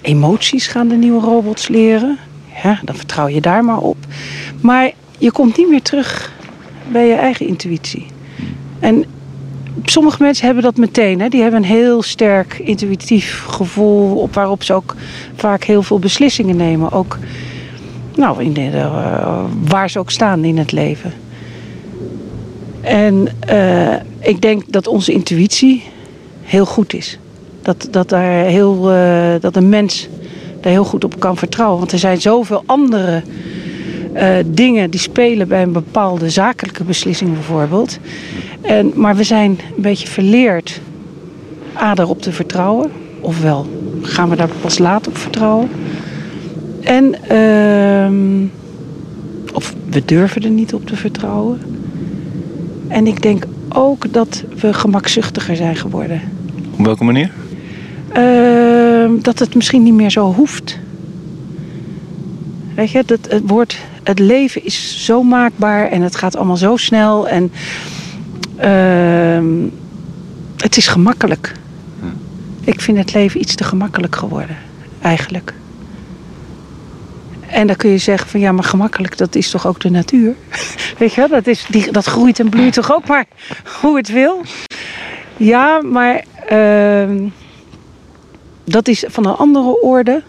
[0.00, 2.18] emoties gaan de nieuwe robots leren.
[2.62, 3.96] Ja, dan vertrouw je daar maar op.
[4.60, 6.32] Maar je komt niet meer terug
[6.88, 8.06] bij je eigen intuïtie.
[8.80, 9.04] En
[9.84, 11.20] sommige mensen hebben dat meteen.
[11.20, 11.28] Hè?
[11.28, 14.94] Die hebben een heel sterk intuïtief gevoel op waarop ze ook
[15.36, 16.92] vaak heel veel beslissingen nemen.
[16.92, 17.18] Ook
[18.16, 21.12] nou, in de, uh, waar ze ook staan in het leven.
[22.80, 25.82] En uh, ik denk dat onze intuïtie
[26.42, 27.18] heel goed is.
[27.62, 30.08] Dat, dat, daar heel, uh, dat een mens
[30.60, 31.78] daar heel goed op kan vertrouwen.
[31.78, 33.22] Want er zijn zoveel andere
[34.46, 37.98] dingen die spelen bij een bepaalde zakelijke beslissing bijvoorbeeld.
[38.60, 40.80] En, maar we zijn een beetje verleerd
[41.76, 42.90] A, daarop te vertrouwen.
[43.20, 43.66] Ofwel
[44.02, 45.70] gaan we daar pas laat op vertrouwen.
[46.82, 48.12] En uh,
[49.54, 51.60] of we durven er niet op te vertrouwen.
[52.88, 56.20] En ik denk ook dat we gemakzuchtiger zijn geworden.
[56.78, 57.30] Op welke manier?
[58.16, 60.78] Uh, dat het misschien niet meer zo hoeft.
[62.74, 66.76] Weet je, dat het woord, het leven is zo maakbaar en het gaat allemaal zo
[66.76, 67.52] snel en
[68.60, 69.68] uh,
[70.56, 71.52] het is gemakkelijk.
[72.00, 72.06] Hm.
[72.70, 74.56] Ik vind het leven iets te gemakkelijk geworden,
[75.02, 75.54] eigenlijk.
[77.52, 80.34] En dan kun je zeggen van ja, maar gemakkelijk, dat is toch ook de natuur?
[80.98, 83.26] Weet je wel, dat, is, die, dat groeit en bloeit toch ook maar
[83.80, 84.42] hoe het wil?
[85.36, 87.28] Ja, maar uh,
[88.64, 90.22] dat is van een andere orde.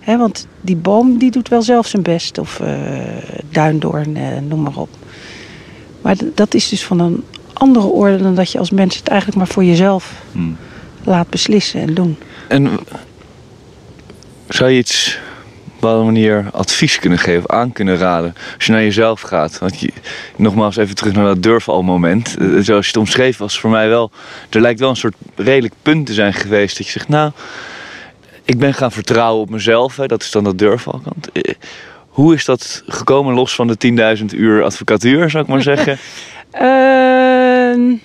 [0.00, 2.38] Hè, want die boom die doet wel zelf zijn best.
[2.38, 2.68] Of uh,
[3.50, 4.88] duindoorn, uh, noem maar op.
[6.02, 9.38] Maar dat is dus van een andere orde dan dat je als mens het eigenlijk
[9.38, 10.56] maar voor jezelf Hmm.
[11.04, 12.16] laat beslissen en doen.
[12.48, 12.70] En
[14.48, 15.18] zou je iets
[15.86, 19.58] bepaalde manier advies kunnen geven, aan kunnen raden als je naar jezelf gaat?
[19.58, 19.92] Want je,
[20.36, 22.36] nogmaals even terug naar dat durfal-moment.
[22.38, 24.10] Uh, zoals je het omschreef was voor mij wel,
[24.50, 27.30] er lijkt wel een soort redelijk punt te zijn geweest dat je zegt, nou,
[28.44, 29.96] ik ben gaan vertrouwen op mezelf.
[29.96, 31.28] Hè, dat is dan dat durfalkant.
[31.32, 31.42] Uh,
[32.08, 35.98] hoe is dat gekomen los van de 10.000 uur advocatuur, zou ik maar zeggen?
[36.54, 37.98] Uh,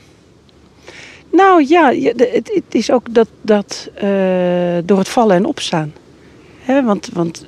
[1.31, 5.93] nou ja, het, het, is ook dat, dat uh, door het vallen en opstaan.
[6.61, 7.45] Hè, want, want,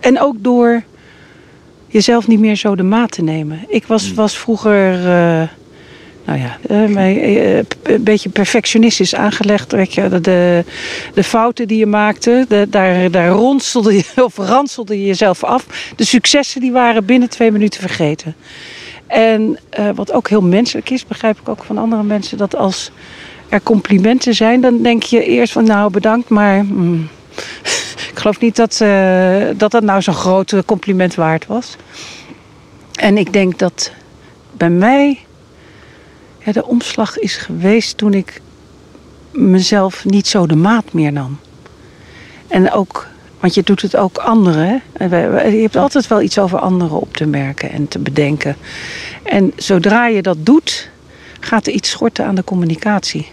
[0.00, 0.82] en ook door
[1.86, 3.64] jezelf niet meer zo de maat te nemen.
[3.68, 5.48] Ik was, was vroeger, uh,
[6.24, 9.72] nou ja, uh, mij, een beetje perfectionistisch aangelegd.
[9.72, 10.64] Weet je, de,
[11.14, 15.92] de fouten die je maakte, de, daar, daar ronselde je of ranselde je jezelf af.
[15.96, 18.34] De successen die waren binnen twee minuten vergeten.
[19.06, 22.90] En uh, wat ook heel menselijk is, begrijp ik ook van andere mensen, dat als
[23.48, 27.08] er complimenten zijn, dan denk je eerst van nou bedankt, maar mm,
[28.18, 31.76] ik geloof niet dat, uh, dat dat nou zo'n groot compliment waard was.
[32.94, 33.92] En ik denk dat
[34.52, 35.18] bij mij
[36.44, 38.40] ja, de omslag is geweest toen ik
[39.30, 41.38] mezelf niet zo de maat meer nam.
[42.48, 43.06] En ook
[43.40, 44.82] want je doet het ook anderen.
[44.98, 48.56] Je hebt altijd wel iets over anderen op te merken en te bedenken.
[49.22, 50.90] En zodra je dat doet,
[51.40, 53.26] gaat er iets schorten aan de communicatie.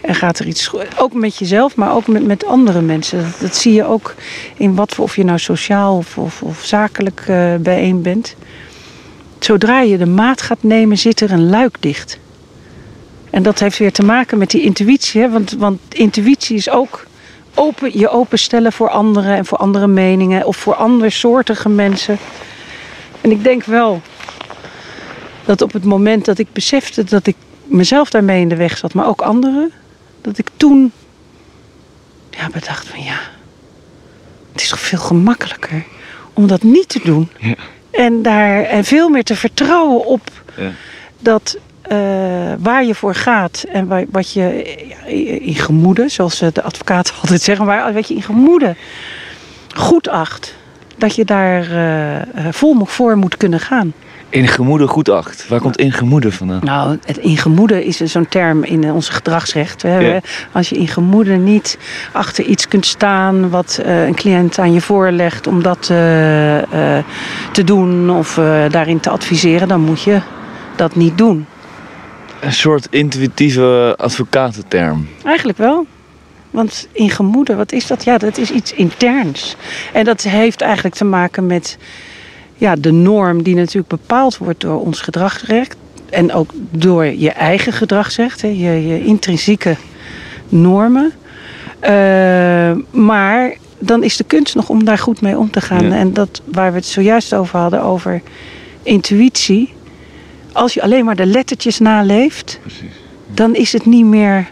[0.00, 3.32] En gaat er iets, ook met jezelf, maar ook met, met andere mensen.
[3.40, 4.14] Dat, zie je ook
[4.56, 8.34] in wat voor, of je nou sociaal of, of, of zakelijk uh, bijeen bent.
[9.38, 12.18] Zodra je de maat gaat nemen, zit er een luik dicht.
[13.30, 15.20] En dat heeft weer te maken met die intuïtie.
[15.20, 15.30] Hè?
[15.30, 17.06] Want, want intuïtie is ook
[17.54, 22.18] open, je openstellen voor anderen en voor andere meningen of voor andersoortige mensen.
[23.20, 24.02] En ik denk wel
[25.44, 28.94] dat op het moment dat ik besefte dat ik mezelf daarmee in de weg zat,
[28.94, 29.72] maar ook anderen,
[30.20, 30.92] dat ik toen
[32.30, 33.18] ja, bedacht van ja,
[34.52, 35.84] het is toch veel gemakkelijker
[36.32, 37.28] om dat niet te doen.
[37.38, 37.54] Ja.
[37.90, 40.70] En, daar, en veel meer te vertrouwen op ja.
[41.18, 41.58] dat
[41.92, 41.98] uh,
[42.58, 44.62] waar je voor gaat en waar, wat je
[45.40, 48.76] in gemoede, zoals de advocaten altijd zeggen, maar wat je in gemoede
[49.74, 50.54] goed acht,
[50.96, 51.70] dat je daar
[52.36, 53.92] uh, vol voor moet kunnen gaan.
[54.30, 55.48] In gemoede goed acht.
[55.48, 56.60] Waar komt in gemoede vandaan?
[56.64, 59.82] Nou, het in gemoede is zo'n term in onze gedragsrecht.
[59.82, 60.20] We hebben, ja.
[60.52, 61.78] Als je in gemoede niet
[62.12, 65.88] achter iets kunt staan wat uh, een cliënt aan je voorlegt om dat uh,
[67.52, 68.34] te doen of
[68.70, 70.20] daarin te adviseren, dan moet je
[70.76, 71.46] dat niet doen.
[72.40, 75.08] Een soort intuïtieve advocatenterm.
[75.24, 75.86] Eigenlijk wel.
[76.50, 78.04] Want in gemoeden, wat is dat?
[78.04, 79.56] Ja, dat is iets interns.
[79.92, 81.78] En dat heeft eigenlijk te maken met
[82.58, 85.76] ja, de norm die natuurlijk bepaald wordt door ons gedragsrecht.
[86.10, 89.76] En ook door je eigen gedragsrecht, hè, je, je intrinsieke
[90.48, 91.12] normen.
[91.82, 95.88] Uh, maar dan is de kunst nog om daar goed mee om te gaan.
[95.88, 95.96] Ja.
[95.96, 98.22] En dat waar we het zojuist over hadden, over
[98.82, 99.74] intuïtie.
[100.52, 102.80] Als je alleen maar de lettertjes naleeft, Precies.
[103.34, 104.50] dan is het niet meer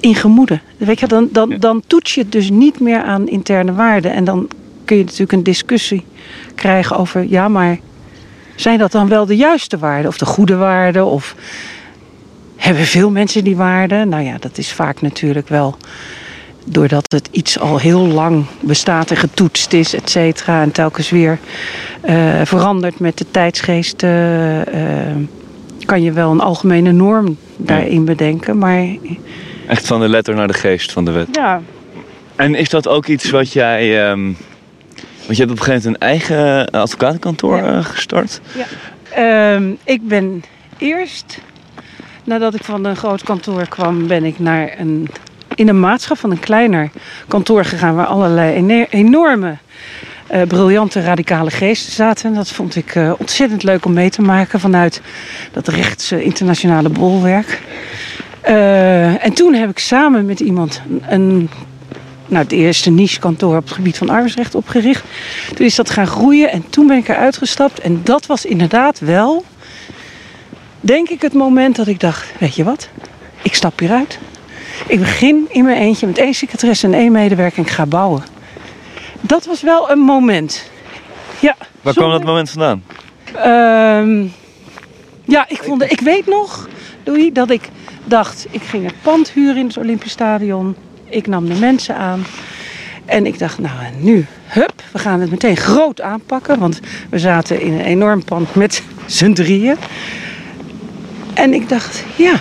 [0.00, 0.60] in gemoeden.
[0.76, 4.12] Weet je, dan, dan, dan toets je het dus niet meer aan interne waarden.
[4.12, 4.48] En dan
[4.86, 6.04] kun je natuurlijk een discussie
[6.54, 7.78] krijgen over, ja, maar
[8.56, 10.06] zijn dat dan wel de juiste waarden?
[10.08, 11.04] Of de goede waarden?
[11.06, 11.34] Of
[12.56, 14.08] hebben veel mensen die waarden?
[14.08, 15.76] Nou ja, dat is vaak natuurlijk wel
[16.68, 20.62] doordat het iets al heel lang bestaat en getoetst is, et cetera.
[20.62, 21.38] En telkens weer
[22.00, 24.02] eh, verandert met de tijdsgeest.
[24.02, 24.60] eh,
[25.10, 25.16] eh,
[25.84, 28.58] kan je wel een algemene norm daarin bedenken.
[28.58, 28.86] Maar
[29.68, 31.28] Echt van de letter naar de geest van de wet.
[31.32, 31.60] ja,
[32.36, 34.08] En is dat ook iets wat jij...
[34.10, 34.32] ehm,
[35.26, 37.64] want je hebt op een gegeven moment een eigen advocatenkantoor Ja.
[37.78, 38.40] eh, gestart.
[39.14, 40.44] Ehm, ik ben
[40.78, 41.38] eerst,
[42.24, 45.08] nadat ik van een groot kantoor kwam, ben ik naar een,
[45.54, 46.90] in een maatschap van een kleiner
[47.28, 49.56] kantoor gegaan waar allerlei enorme,
[50.26, 52.28] eh, briljante radicale geesten zaten.
[52.30, 55.00] En dat vond ik eh, ontzettend leuk om mee te maken vanuit
[55.52, 57.60] dat rechtse internationale bolwerk.
[58.40, 61.50] Eh, en toen heb ik samen met iemand een
[62.28, 65.04] nou, het eerste niche-kantoor op het gebied van arbeidsrecht opgericht.
[65.54, 67.80] Toen is dat gaan groeien en toen ben ik eruit gestapt.
[67.80, 69.44] En dat was inderdaad wel,
[70.80, 72.88] denk ik, het moment dat ik dacht: Weet je wat,
[73.42, 74.18] ik stap hieruit.
[74.86, 78.22] Ik begin in mijn eentje met één secretaresse en één medewerker en ik ga bouwen.
[79.20, 80.70] Dat was wel een moment.
[81.40, 82.82] Ja, Waar kwam dat moment vandaan?
[83.34, 84.26] Ehm,
[85.24, 86.68] ja, ik, vond, ik weet nog,
[87.04, 87.68] Louis, dat ik
[88.04, 88.46] dacht...
[88.50, 90.76] ik ging het pand huren in het Olympisch Stadion.
[91.08, 92.24] Ik nam de mensen aan.
[93.04, 96.58] En ik dacht, nou en nu, hup, we gaan het meteen groot aanpakken.
[96.58, 99.76] Want we zaten in een enorm pand met z'n drieën.
[101.34, 102.40] En ik dacht, ja,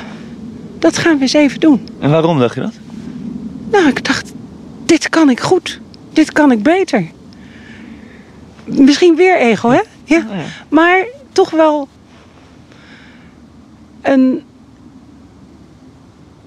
[0.80, 1.88] dat gaan we eens even doen.
[1.99, 2.73] En waarom dacht je dat?
[3.71, 4.34] Nou, ik dacht,
[4.86, 5.80] dit kan ik goed.
[6.13, 7.06] Dit kan ik beter.
[8.63, 9.82] Misschien weer ego, hè?
[10.04, 10.25] Ja.
[10.69, 11.88] Maar toch wel
[14.01, 14.43] een,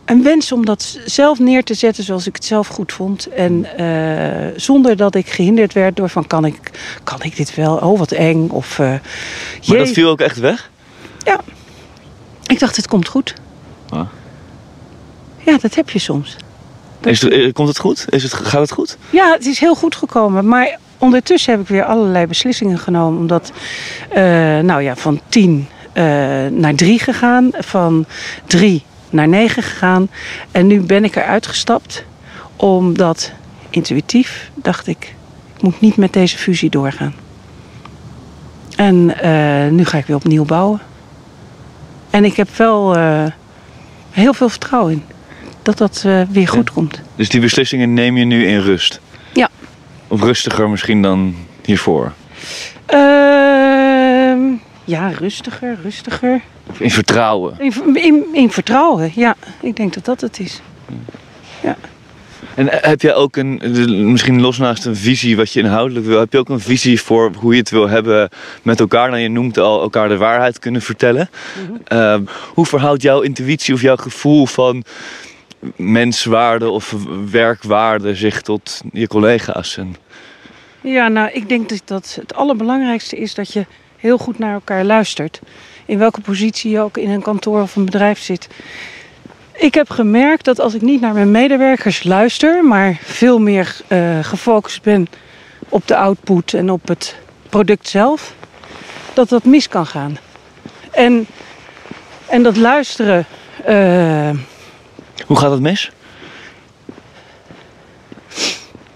[0.09, 3.27] een wens om dat zelf neer te zetten zoals ik het zelf goed vond.
[3.27, 6.71] En eh, zonder dat ik gehinderd werd door van kan ik,
[7.05, 7.77] kan ik dit wel?
[7.77, 8.49] Oh, wat eng.
[8.49, 9.01] Of eh Maar
[9.61, 9.79] jee.
[9.79, 10.71] dat viel ook echt weg?
[11.25, 11.41] Ja.
[12.47, 13.35] Ik dacht, het komt goed.
[13.89, 14.07] Ah.
[15.45, 16.37] Ja, dat heb je soms.
[17.01, 18.05] Is het, eh, komt het goed?
[18.09, 18.97] Is het, gaat het goed?
[19.11, 20.49] Ja, het is heel goed gekomen.
[20.49, 23.21] Maar ondertussen heb ik weer allerlei beslissingen genomen.
[23.21, 23.53] Omdat,
[24.63, 25.69] nou ja, van tien
[26.51, 27.51] naar drie gegaan.
[27.53, 28.07] Van
[28.47, 30.09] drie naar negen gegaan.
[30.51, 32.05] En nu ben ik eruit gestapt.
[32.57, 33.33] Omdat
[33.71, 35.15] intuïtief dacht ik,
[35.57, 37.15] ik moet niet met deze fusie doorgaan.
[38.77, 40.81] En eh, nu ga ik weer opnieuw bouwen.
[42.11, 43.25] En ik heb wel eh,
[44.11, 45.03] heel veel vertrouwen in.
[45.63, 47.01] Dat dat eh, weer goed komt.
[47.17, 49.01] Dus die beslissingen neem je nu in rust?
[49.33, 49.49] Ja.
[50.09, 52.13] Of rustiger misschien dan hiervoor?
[52.87, 53.38] Ehm,
[54.89, 56.41] ja, rustiger, rustiger.
[56.79, 57.55] In vertrouwen?
[57.59, 59.37] In, in, in vertrouwen, ja.
[59.61, 60.61] Ik denk dat dat het is.
[62.55, 66.07] En eh, heb jij ook een, de- misschien los naast een visie wat je inhoudelijk
[66.07, 68.29] wil, heb je ook een visie voor hoe je het wil hebben
[68.63, 69.09] met elkaar?
[69.11, 71.31] Nou, je noemt al elkaar de waarheid kunnen vertellen.
[71.85, 72.23] Ehm,
[72.55, 74.85] hoe verhoudt jouw intuïtie of jouw gevoel van
[75.77, 76.95] menswaarde of
[77.31, 79.77] werkwaarde zich tot je collega's?
[79.77, 79.97] En,
[80.81, 83.67] Ja, nou, ik denk dat, dat het allerbelangrijkste is dat je
[83.99, 85.41] heel goed naar elkaar luistert.
[85.87, 88.49] In welke positie je ook in een kantoor of een bedrijf zit.
[89.53, 94.19] Ik heb gemerkt dat als ik niet naar mijn medewerkers luister, maar veel meer eh,
[94.23, 95.09] gefocust ben
[95.69, 97.17] op de output en op het
[97.49, 98.35] product zelf,
[99.15, 100.19] dat dat mis kan gaan.
[100.91, 101.27] En,
[102.27, 103.27] en dat luisteren.
[103.65, 104.31] eh,
[105.27, 105.91] hoe gaat het mis?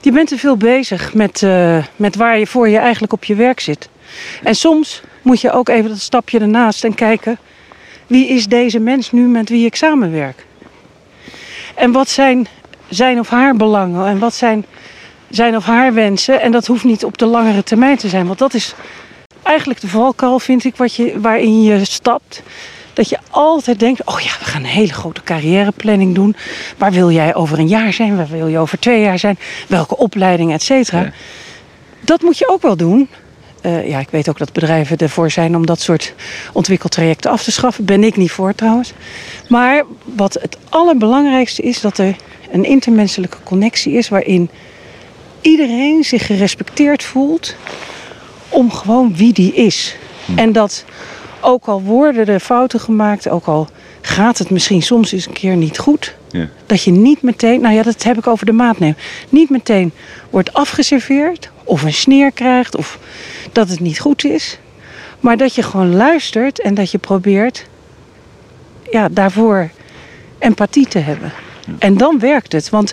[0.00, 3.34] Je bent te veel bezig met, eh, met waar je voor je eigenlijk op je
[3.34, 3.88] werk zit.
[4.42, 7.38] En soms moet je ook even dat stapje ernaast en kijken...
[8.06, 10.46] wie is deze mens nu met wie ik samenwerk?
[11.74, 12.46] En wat zijn
[12.88, 14.06] zijn of haar belangen?
[14.06, 14.64] En wat zijn
[15.30, 16.40] zijn of haar wensen?
[16.40, 18.26] En dat hoeft niet op de langere termijn te zijn.
[18.26, 18.74] Want dat is
[19.42, 22.42] eigenlijk de valkuil, vind ik, wat je, waarin je stapt.
[22.92, 26.36] Dat je altijd denkt, oh ja, we gaan een hele grote carrièreplanning doen.
[26.76, 28.16] Waar wil jij over een jaar zijn?
[28.16, 29.38] Waar wil je over twee jaar zijn?
[29.68, 31.00] Welke opleiding, et cetera.
[31.00, 31.12] Ja.
[32.00, 33.08] Dat moet je ook wel doen.
[33.62, 36.14] Eh, ja, ik weet ook dat bedrijven ervoor zijn om dat soort
[36.52, 37.84] ontwikkeltrajecten af te schaffen.
[37.84, 38.92] Ben ik niet voor trouwens.
[39.48, 42.16] Maar wat het allerbelangrijkste is, dat er
[42.50, 44.50] een intermenselijke connectie is waarin
[45.40, 47.56] iedereen zich gerespecteerd voelt
[48.48, 49.96] om gewoon wie die is.
[50.34, 50.84] En dat
[51.40, 53.68] ook al worden er fouten gemaakt, ook al
[54.02, 56.48] gaat het misschien soms eens een keer niet goed, Ja.
[56.66, 58.94] dat je niet meteen, nou ja, dat heb ik over de maat neem,
[59.28, 59.92] niet meteen
[60.30, 62.98] wordt afgeserveerd of een sneer krijgt of
[63.52, 64.58] dat het niet goed is,
[65.20, 67.66] maar dat je gewoon luistert en dat je probeert
[68.90, 69.70] ja, daarvoor
[70.38, 71.32] empathie te hebben.
[71.78, 72.92] En dan werkt het, want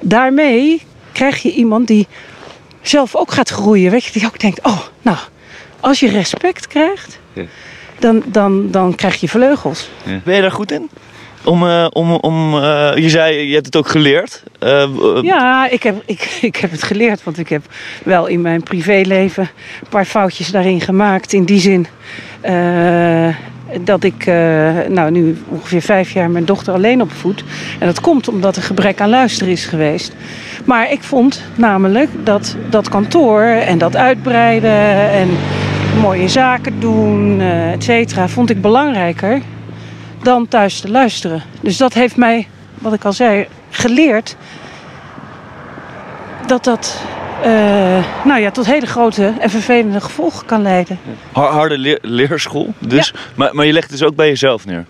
[0.00, 0.82] daarmee
[1.12, 2.06] krijg je iemand die
[2.82, 5.16] zelf ook gaat groeien, weet je, die ook denkt, oh, nou,
[5.80, 7.44] als je respect krijgt, Ja.
[7.98, 9.88] Dan, dan, dan krijg je vleugels.
[10.24, 10.90] Ben je daar goed in?
[11.44, 14.42] Om, eh, om, om, eh, je zei, je hebt het ook geleerd.
[14.58, 14.88] Eh,
[15.22, 17.62] Ja, ik heb, ik, ik heb het geleerd, want ik heb
[18.04, 19.42] wel in mijn privéleven
[19.80, 21.32] een paar foutjes daarin gemaakt.
[21.32, 21.86] In die zin
[23.80, 24.26] dat ik
[24.88, 27.44] nou, nu ongeveer vijf jaar mijn dochter alleen opvoed.
[27.78, 30.14] En dat komt omdat er gebrek aan luisteren is geweest.
[30.64, 35.28] Maar ik vond namelijk dat dat kantoor en dat uitbreiden en
[36.00, 39.40] mooie zaken doen, eh et cetera, vond ik belangrijker
[40.22, 41.42] dan thuis te luisteren.
[41.60, 44.36] Dus dat heeft mij, wat ik al zei, geleerd
[46.46, 47.02] dat dat
[47.42, 47.50] eh,
[48.24, 50.98] nou ja, tot hele grote en vervelende gevolgen kan leiden.
[51.32, 52.74] har- harde leer- leerschool.
[52.78, 54.84] Dus, maar, maar je legt het dus ook bij jezelf neer.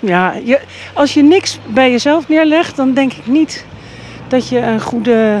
[0.00, 0.60] Ja, je,
[0.94, 3.64] als je niks bij jezelf neerlegt, dan denk ik niet
[4.28, 5.40] dat je een goede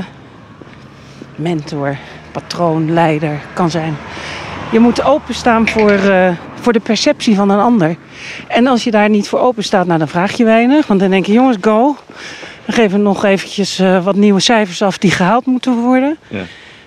[1.36, 1.96] mentor,
[2.32, 3.96] patroon, leider kan zijn.
[4.70, 7.96] Je moet openstaan voor, eh, voor de perceptie van een ander.
[8.48, 10.86] En als je daar niet voor open staat, nou, dan vraag je weinig.
[10.86, 11.96] Want dan denk je, jongens, go.
[12.64, 16.16] Dan geven we nog eventjes eh, wat nieuwe cijfers af die gehaald moeten worden.
[16.28, 16.42] Ja.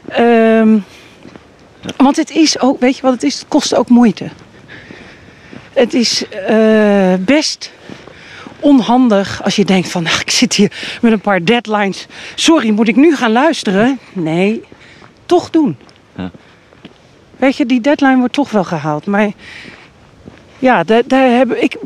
[0.08, 0.78] Ehm,
[1.98, 3.34] want het is ook, weet je wat het is?
[3.40, 4.30] Het kost ook moeite.
[5.74, 7.72] Het is eh, best
[8.60, 10.72] onhandig als je denkt van, nou, ik zit hier
[11.02, 12.08] met een paar deadlines.
[12.36, 14.00] Sorry, moet ik nu gaan luisteren?
[14.14, 14.64] Nee,
[15.26, 15.78] toch doen.
[16.16, 16.32] Ja.
[17.38, 19.06] Weet je, die deadline wordt toch wel gehaald.
[19.06, 19.32] Maar
[20.60, 21.78] ja, daar, daar heb ik,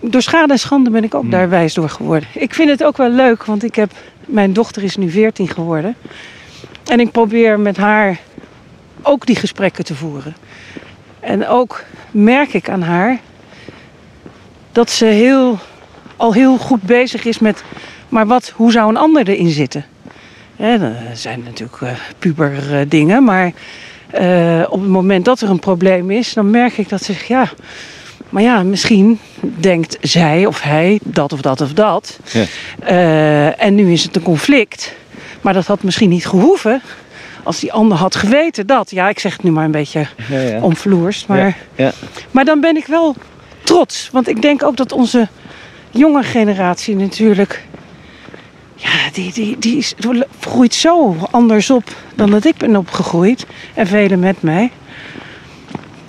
[0.00, 2.28] door schade en schande ben ik ook daar wijs door geworden.
[2.34, 3.90] Ik vind het ook wel leuk, want ik heb,
[4.26, 5.96] mijn dochter is nu 14 geworden.
[6.84, 8.18] En ik probeer met haar
[9.02, 10.36] ook die gesprekken te voeren.
[11.20, 13.18] En ook merk ik aan haar
[14.72, 15.58] dat ze heel,
[16.16, 17.64] al heel goed bezig is met,
[18.08, 19.84] maar wat, hoe zou een ander erin zitten?
[20.56, 23.52] Er zijn natuurlijk eh, puber eh, dingen, maar
[24.10, 27.48] eh, op het moment dat er een probleem is, dan merk ik dat ze, ja,
[28.28, 32.18] maar ja, misschien denkt zij of hij dat of dat of dat.
[32.32, 32.44] Ja.
[32.78, 34.94] Eh, en nu is het een conflict,
[35.40, 36.82] maar dat had misschien niet gehoeven.
[37.42, 40.40] Als die ander had geweten dat, ja, ik zeg het nu maar een beetje Ja,
[40.40, 40.60] ja.
[40.60, 41.56] omvloerst, maar...
[41.74, 41.92] ja.
[42.30, 43.16] Maar dan ben ik wel
[43.62, 44.08] trots.
[44.12, 45.28] Want ik denk ook dat onze
[45.90, 47.64] jonge generatie natuurlijk.
[48.78, 49.94] Ja, die, die, die is,
[50.40, 53.46] groeit zo anders op dan dat ik ben opgegroeid.
[53.74, 54.70] En velen met mij.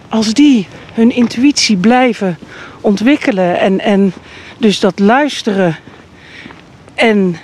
[0.10, 2.38] Als die hun intuïtie blijven
[2.82, 3.60] ontwikkelen.
[3.60, 4.14] En, en
[4.58, 5.76] dus dat luisteren.
[6.96, 7.38] En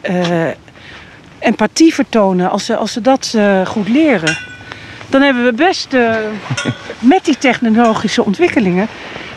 [0.00, 0.48] eh,
[1.38, 2.50] empathie vertonen.
[2.50, 4.36] Als ze, als ze dat eh, goed leren.
[5.08, 6.16] Dan hebben we best eh,
[7.12, 8.88] met die technologische ontwikkelingen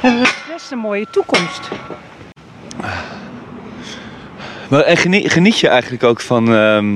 [0.06, 1.70] hebben we best een mooie toekomst.
[4.70, 6.91] Maar, en geniet, geniet je eigenlijk ook van, ehm,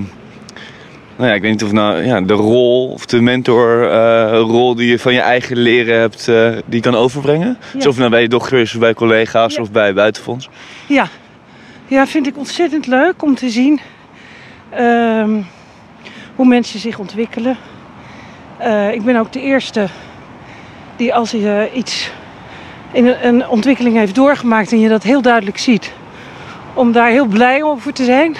[1.16, 5.00] nou ja, ik weet niet of nou, ja, de rol of de mentorrol die je
[5.00, 7.58] van je eigen leren hebt, eh, die je kan overbrengen?
[7.60, 7.78] Ja.
[7.78, 9.62] Dus of nou bij je dochter is, of bij collega's Ja.
[9.62, 10.50] of bij buitenfonds?
[10.88, 11.08] Ja.
[11.88, 13.80] ja, vind ik ontzettend leuk om te zien
[14.70, 15.42] ehm,
[16.36, 17.58] hoe mensen zich ontwikkelen.
[18.58, 19.88] Eh, ik ben ook de eerste
[20.96, 22.12] die als je iets
[22.92, 25.92] in een, een ontwikkeling heeft doorgemaakt en je dat heel duidelijk ziet,
[26.74, 28.36] om daar heel blij over te zijn.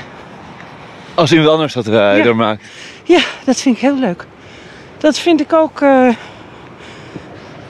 [1.16, 2.34] Als iemand anders dat er, Ja.
[2.34, 2.64] maakt.
[3.04, 4.26] Ja, dat vind ik heel leuk.
[4.98, 5.82] Dat vind ik ook.
[5.82, 6.08] eh,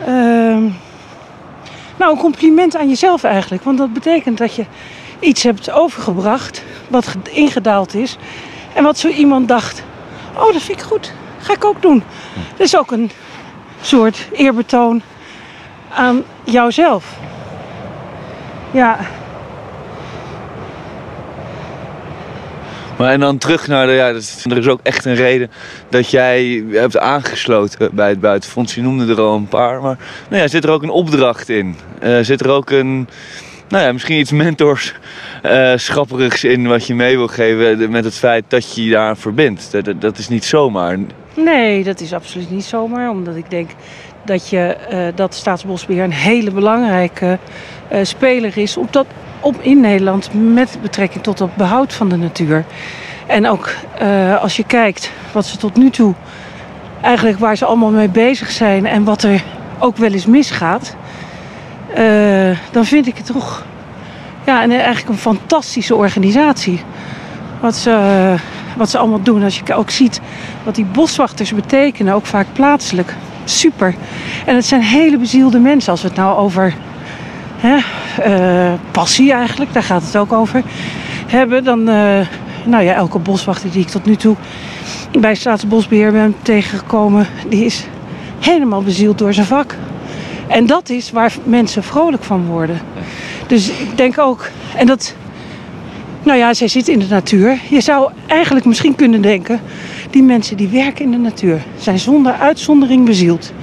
[0.06, 0.62] ehm,
[1.98, 3.64] nou, een compliment aan jezelf eigenlijk.
[3.64, 4.66] Want dat betekent dat je
[5.20, 6.64] iets hebt overgebracht.
[6.88, 8.18] wat ge- ingedaald is.
[8.74, 9.84] En wat zo iemand dacht:
[10.36, 11.14] oh, dat vind ik goed.
[11.40, 12.04] Ga ik ook doen.
[12.58, 13.12] Dat is ook een
[13.82, 15.02] soort eerbetoon
[15.94, 17.06] aan jouzelf.
[18.72, 18.98] Ja,
[23.00, 24.08] Maar en dan terug naar de, ja,
[24.50, 25.52] er is ook echt een reden
[25.90, 28.76] dat jij hebt aangesloten bij het buitenfonds.
[28.76, 29.98] Je noemde er al een paar, maar
[30.30, 31.76] nou ja, zit er ook een opdracht in?
[32.00, 33.08] Eh, zit er ook een,
[33.70, 38.76] nou ja, misschien iets mentorschapperigs in wat je mee wil geven met het feit dat
[38.76, 39.72] je je daar verbindt?
[40.00, 40.98] Dat is niet zomaar.
[41.34, 43.10] Nee, dat is absoluut niet zomaar.
[43.10, 43.70] Omdat ik denk
[44.30, 47.38] dat, je, uh, dat Staatsbosbeheer een hele belangrijke
[47.92, 49.06] uh, speler is op dat,
[49.40, 52.66] op in Nederland met betrekking tot het behoud van de natuur.
[53.28, 56.14] En ook uh, als je kijkt wat ze tot nu toe,
[57.02, 59.44] eigenlijk waar ze allemaal mee bezig zijn en wat er
[59.80, 60.96] ook wel eens misgaat,
[62.72, 63.66] dan vind ik het toch
[64.46, 66.82] ja, en eigenlijk een fantastische organisatie.
[67.60, 68.36] Wat ze,
[68.78, 69.44] wat ze allemaal doen.
[69.44, 70.22] Als je ook ziet
[70.64, 73.16] wat die boswachters betekenen, ook vaak plaatselijk.
[73.50, 73.96] Super.
[74.46, 75.92] En het zijn hele bezielde mensen.
[75.92, 76.74] Als we het nou over
[77.58, 77.78] hè,
[78.28, 80.64] uh, passie eigenlijk, daar gaat het ook over,
[81.28, 81.64] hebben.
[81.64, 82.20] Dan, uh,
[82.66, 84.36] nou ja, elke boswachter die ik tot nu toe
[85.20, 87.86] bij Staatsbosbeheer ben tegengekomen, die is
[88.40, 89.76] helemaal bezield door zijn vak.
[90.48, 92.82] En dat is waar mensen vrolijk van worden.
[93.48, 95.16] Dus ik denk ook, en dat,
[96.24, 97.60] nou ja, zij zit in de natuur.
[97.70, 99.62] Je zou eigenlijk misschien kunnen denken,
[100.10, 103.54] die mensen die werken in de natuur zijn zonder uitzondering bezield.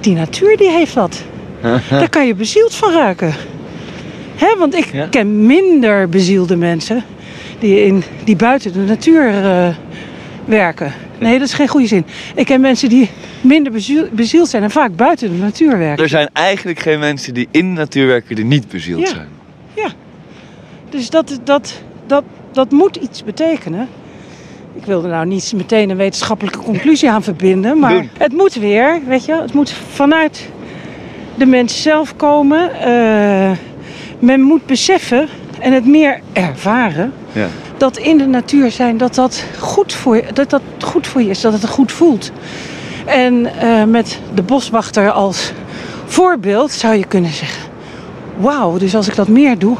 [0.00, 1.22] Die natuur die heeft dat.
[1.90, 3.34] Daar kan je bezield van raken.
[4.36, 5.06] Hè, want ik ja?
[5.06, 7.04] ken minder bezielde mensen
[7.58, 9.68] die, in, die buiten de natuur uh,
[10.44, 10.92] werken.
[11.18, 12.04] Nee, dat is geen goede zin.
[12.34, 13.10] Ik ken mensen die
[13.40, 13.72] minder
[14.12, 16.02] bezield zijn en vaak buiten de natuur werken.
[16.02, 19.06] Er zijn eigenlijk geen mensen die in de natuur werken die niet bezield ja.
[19.06, 19.28] zijn.
[19.74, 19.88] Ja.
[20.90, 23.88] Dus dat, dat, dat, dat moet iets betekenen.
[24.74, 27.78] Ik wilde nou niet meteen een wetenschappelijke conclusie aan verbinden.
[27.78, 28.10] Maar Doen.
[28.18, 29.34] het moet weer, weet je.
[29.34, 30.48] Het moet vanuit
[31.34, 32.70] de mens zelf komen.
[32.86, 33.50] Uh,
[34.18, 37.12] men moet beseffen en het meer ervaren.
[37.32, 37.46] Ja.
[37.76, 41.28] Dat in de natuur zijn, dat dat goed voor je, dat dat goed voor je
[41.28, 41.40] is.
[41.40, 42.30] Dat het goed voelt.
[43.06, 45.52] En uh, met de boswachter als
[46.06, 47.62] voorbeeld zou je kunnen zeggen:
[48.36, 49.76] Wauw, dus als ik dat meer doe,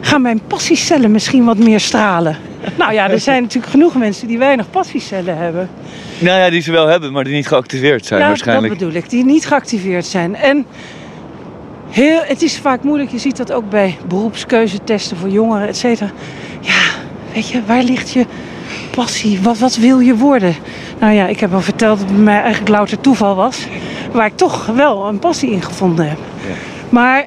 [0.00, 2.36] gaan mijn passiecellen misschien wat meer stralen.
[2.76, 5.70] Nou ja, er zijn natuurlijk genoeg mensen die weinig passiecellen hebben.
[6.18, 8.68] Nou ja, die ze wel hebben, maar die niet geactiveerd zijn ja, waarschijnlijk.
[8.68, 10.36] dat bedoel ik, die niet geactiveerd zijn.
[10.36, 10.66] En
[11.90, 16.10] heel, het is vaak moeilijk, je ziet dat ook bij beroepskeuzetesten voor jongeren, et cetera.
[16.60, 16.80] Ja,
[17.32, 18.26] weet je, waar ligt je
[18.90, 19.40] passie?
[19.42, 20.54] Wat, wat wil je worden?
[20.98, 23.66] Nou ja, ik heb al verteld dat het bij mij eigenlijk louter toeval was.
[24.12, 26.18] Waar ik toch wel een passie in gevonden heb.
[26.48, 26.54] Ja.
[26.88, 27.26] Maar,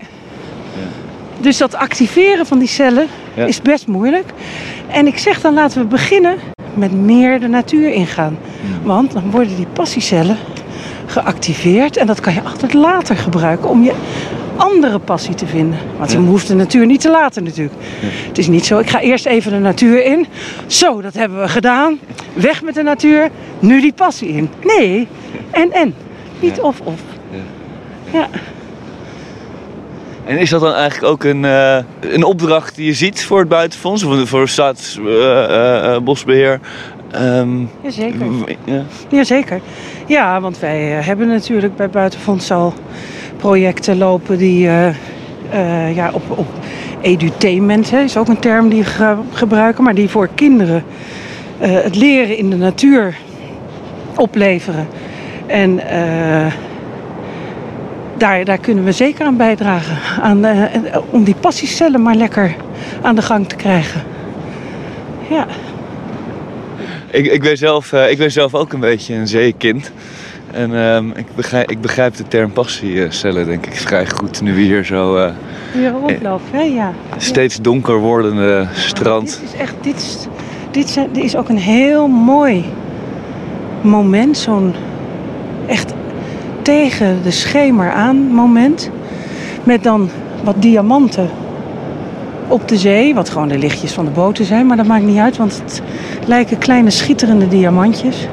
[1.40, 3.46] dus dat activeren van die cellen Ja.
[3.46, 4.26] is best moeilijk.
[4.88, 6.38] En ik zeg dan laten we beginnen
[6.74, 8.38] met meer de natuur ingaan.
[8.84, 10.38] Want dan worden die passiecellen
[11.06, 11.98] geactiveerd.
[11.98, 13.94] En dat kan je altijd later gebruiken om je
[14.56, 15.80] andere passie te vinden.
[15.98, 17.76] Want je hoeft de natuur niet te laten natuurlijk.
[18.28, 20.28] Het is niet zo, ik ga eerst even de natuur in.
[20.68, 22.00] Zo, dat hebben we gedaan.
[22.34, 23.30] Weg met de natuur.
[23.60, 24.50] Nu die passie in.
[24.64, 25.08] Nee,
[25.52, 25.94] en en.
[26.40, 27.00] Niet of of.
[28.12, 28.28] Ja.
[30.26, 33.48] En is dat dan eigenlijk ook een, eh, een opdracht die je ziet voor het
[33.50, 34.04] buitenfonds?
[34.04, 36.60] Of voor Staatsbosbeheer?
[37.12, 37.50] Ehm,
[37.82, 38.26] Jazeker.
[38.66, 38.84] ja.
[39.10, 39.60] Jazeker.
[40.08, 42.74] Ja, want wij eh, hebben natuurlijk bij Buitenfonds al
[43.38, 44.88] projecten lopen die eh,
[45.50, 46.48] eh, ja, op, op
[47.02, 50.84] edutainment hè, is ook een term die we ge- gebruiken, maar die voor kinderen
[51.60, 53.16] eh, het leren in de natuur
[54.16, 54.88] opleveren.
[55.48, 56.54] En eh,
[58.22, 60.22] daar, daar kunnen we zeker aan bijdragen.
[60.22, 62.56] Aan, eh, eh, om die passiecellen maar lekker
[63.02, 64.02] aan de gang te krijgen.
[65.30, 65.46] Ja.
[67.10, 69.92] Ik, ik, ben zelf, eh, ik ben zelf ook een beetje een zeekind.
[70.52, 74.42] En ehm, ik, begrijp, ik begrijp de term passiecellen denk ik vrij goed.
[74.42, 75.32] Nu we hier zo
[75.74, 76.62] Hier rondlopen, hè?
[76.62, 76.94] Ja.
[77.18, 79.40] steeds donker wordende strand.
[79.40, 80.28] Dit is echt, dit is,
[80.72, 82.66] dit, zijn, dit is ook een heel mooi
[83.82, 84.38] moment.
[84.38, 84.74] Zo'n
[85.68, 85.94] echt
[86.62, 88.90] tegen de schemer aan moment.
[89.64, 90.10] Met dan
[90.44, 91.30] wat diamanten
[92.48, 93.14] op de zee.
[93.14, 94.66] Wat gewoon de lichtjes van de boten zijn.
[94.66, 95.82] Maar dat maakt niet uit, want het
[96.28, 98.28] lijken kleine schitterende diamantjes.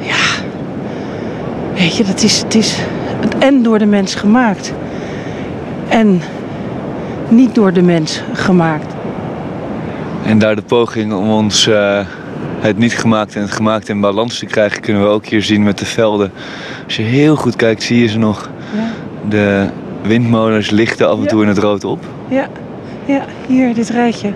[0.00, 0.44] Ja.
[1.74, 2.78] Weet je, dat is, het is
[3.38, 4.72] en door de mens gemaakt.
[5.88, 6.20] En
[7.28, 8.94] niet door de mens gemaakt.
[10.24, 11.98] En daar de poging om ons eh,
[12.68, 15.62] het niet gemaakt en het gemaakt in balans te krijgen, kunnen we ook hier zien
[15.62, 16.32] met de velden.
[16.84, 18.50] Als je heel goed kijkt, zie je ze nog.
[18.76, 18.80] Ja.
[19.28, 19.66] De
[20.02, 21.28] windmolens lichten af en Ja.
[21.28, 22.04] toe in het rood op.
[22.28, 22.48] Ja,
[23.04, 24.32] ja, hier, dit rijtje.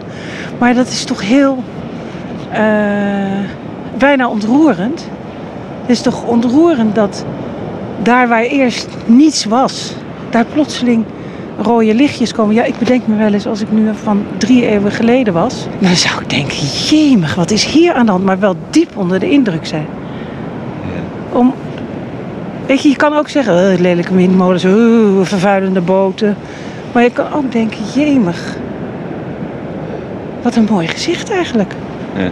[0.59, 1.65] Maar dat is toch heel
[2.51, 2.61] eh,
[3.99, 5.09] bijna ontroerend.
[5.81, 7.25] Het is toch ontroerend dat
[8.03, 9.93] daar waar eerst niets was,
[10.31, 11.05] daar plotseling
[11.57, 12.55] rode lichtjes komen.
[12.55, 15.67] Ja, ik bedenk me wel eens als ik nu van drie eeuwen geleden was.
[15.79, 18.25] Dan zou ik denken, jemig, wat is hier aan de hand?
[18.25, 19.87] Maar wel diep onder de indruk zijn.
[21.33, 21.55] Om,
[22.67, 24.73] weet je, je kan ook zeggen, eh, lelijke windmolens, eh,
[25.23, 26.37] vervuilende boten.
[26.93, 28.57] Maar je kan ook denken, jemig.
[30.43, 31.73] Wat een mooi gezicht eigenlijk.
[32.17, 32.31] Ja.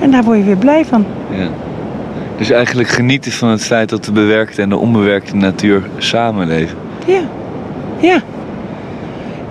[0.00, 1.06] En daar word je weer blij van.
[1.30, 1.48] Ja.
[2.36, 6.78] Dus eigenlijk genieten van het feit dat de bewerkte en de onbewerkte natuur samenleven.
[7.06, 7.20] Ja,
[8.00, 8.22] ja.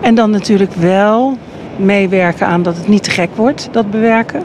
[0.06, 1.38] En dan natuurlijk wel
[1.76, 4.44] meewerken aan dat het niet te gek wordt, dat bewerken.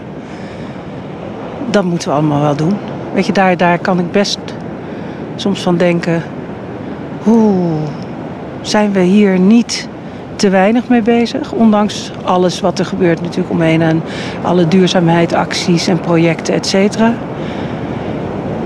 [1.70, 2.76] Dat moeten we allemaal wel doen.
[3.14, 4.38] Weet je, daar, daar kan ik best
[5.36, 6.22] soms van denken...
[7.22, 7.54] Hoe
[8.60, 9.88] zijn we hier niet
[10.36, 11.52] te weinig mee bezig?
[11.52, 13.82] Ondanks alles wat er gebeurt natuurlijk omheen...
[13.82, 14.02] en
[14.42, 17.14] alle duurzaamheidsacties en projecten, et cetera.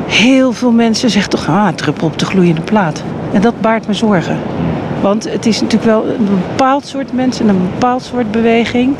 [0.06, 1.48] Heel veel mensen zeggen toch...
[1.48, 3.02] ah, druppel op de gloeiende plaat.
[3.32, 4.38] En dat baart me zorgen.
[5.04, 7.48] Want het is natuurlijk wel een bepaald soort mensen...
[7.48, 8.96] en een bepaald soort beweging...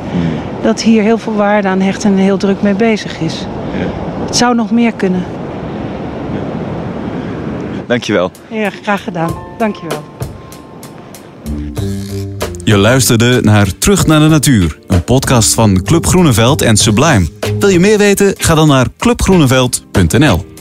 [0.63, 3.47] dat hier heel veel waarde aan hecht en heel druk mee bezig is.
[3.79, 3.87] Ja.
[4.25, 5.25] Het zou nog meer kunnen.
[7.87, 8.31] Dankjewel.
[8.49, 9.35] Ja, graag gedaan.
[9.59, 10.03] Dankjewel.
[12.65, 17.29] Je luisterde naar Terug naar de Natuur, een podcast van Club Groeneveld en Sublime.
[17.59, 18.35] Wil je meer weten?
[18.39, 20.54] Ga dan naar clubgroeneveld.nl.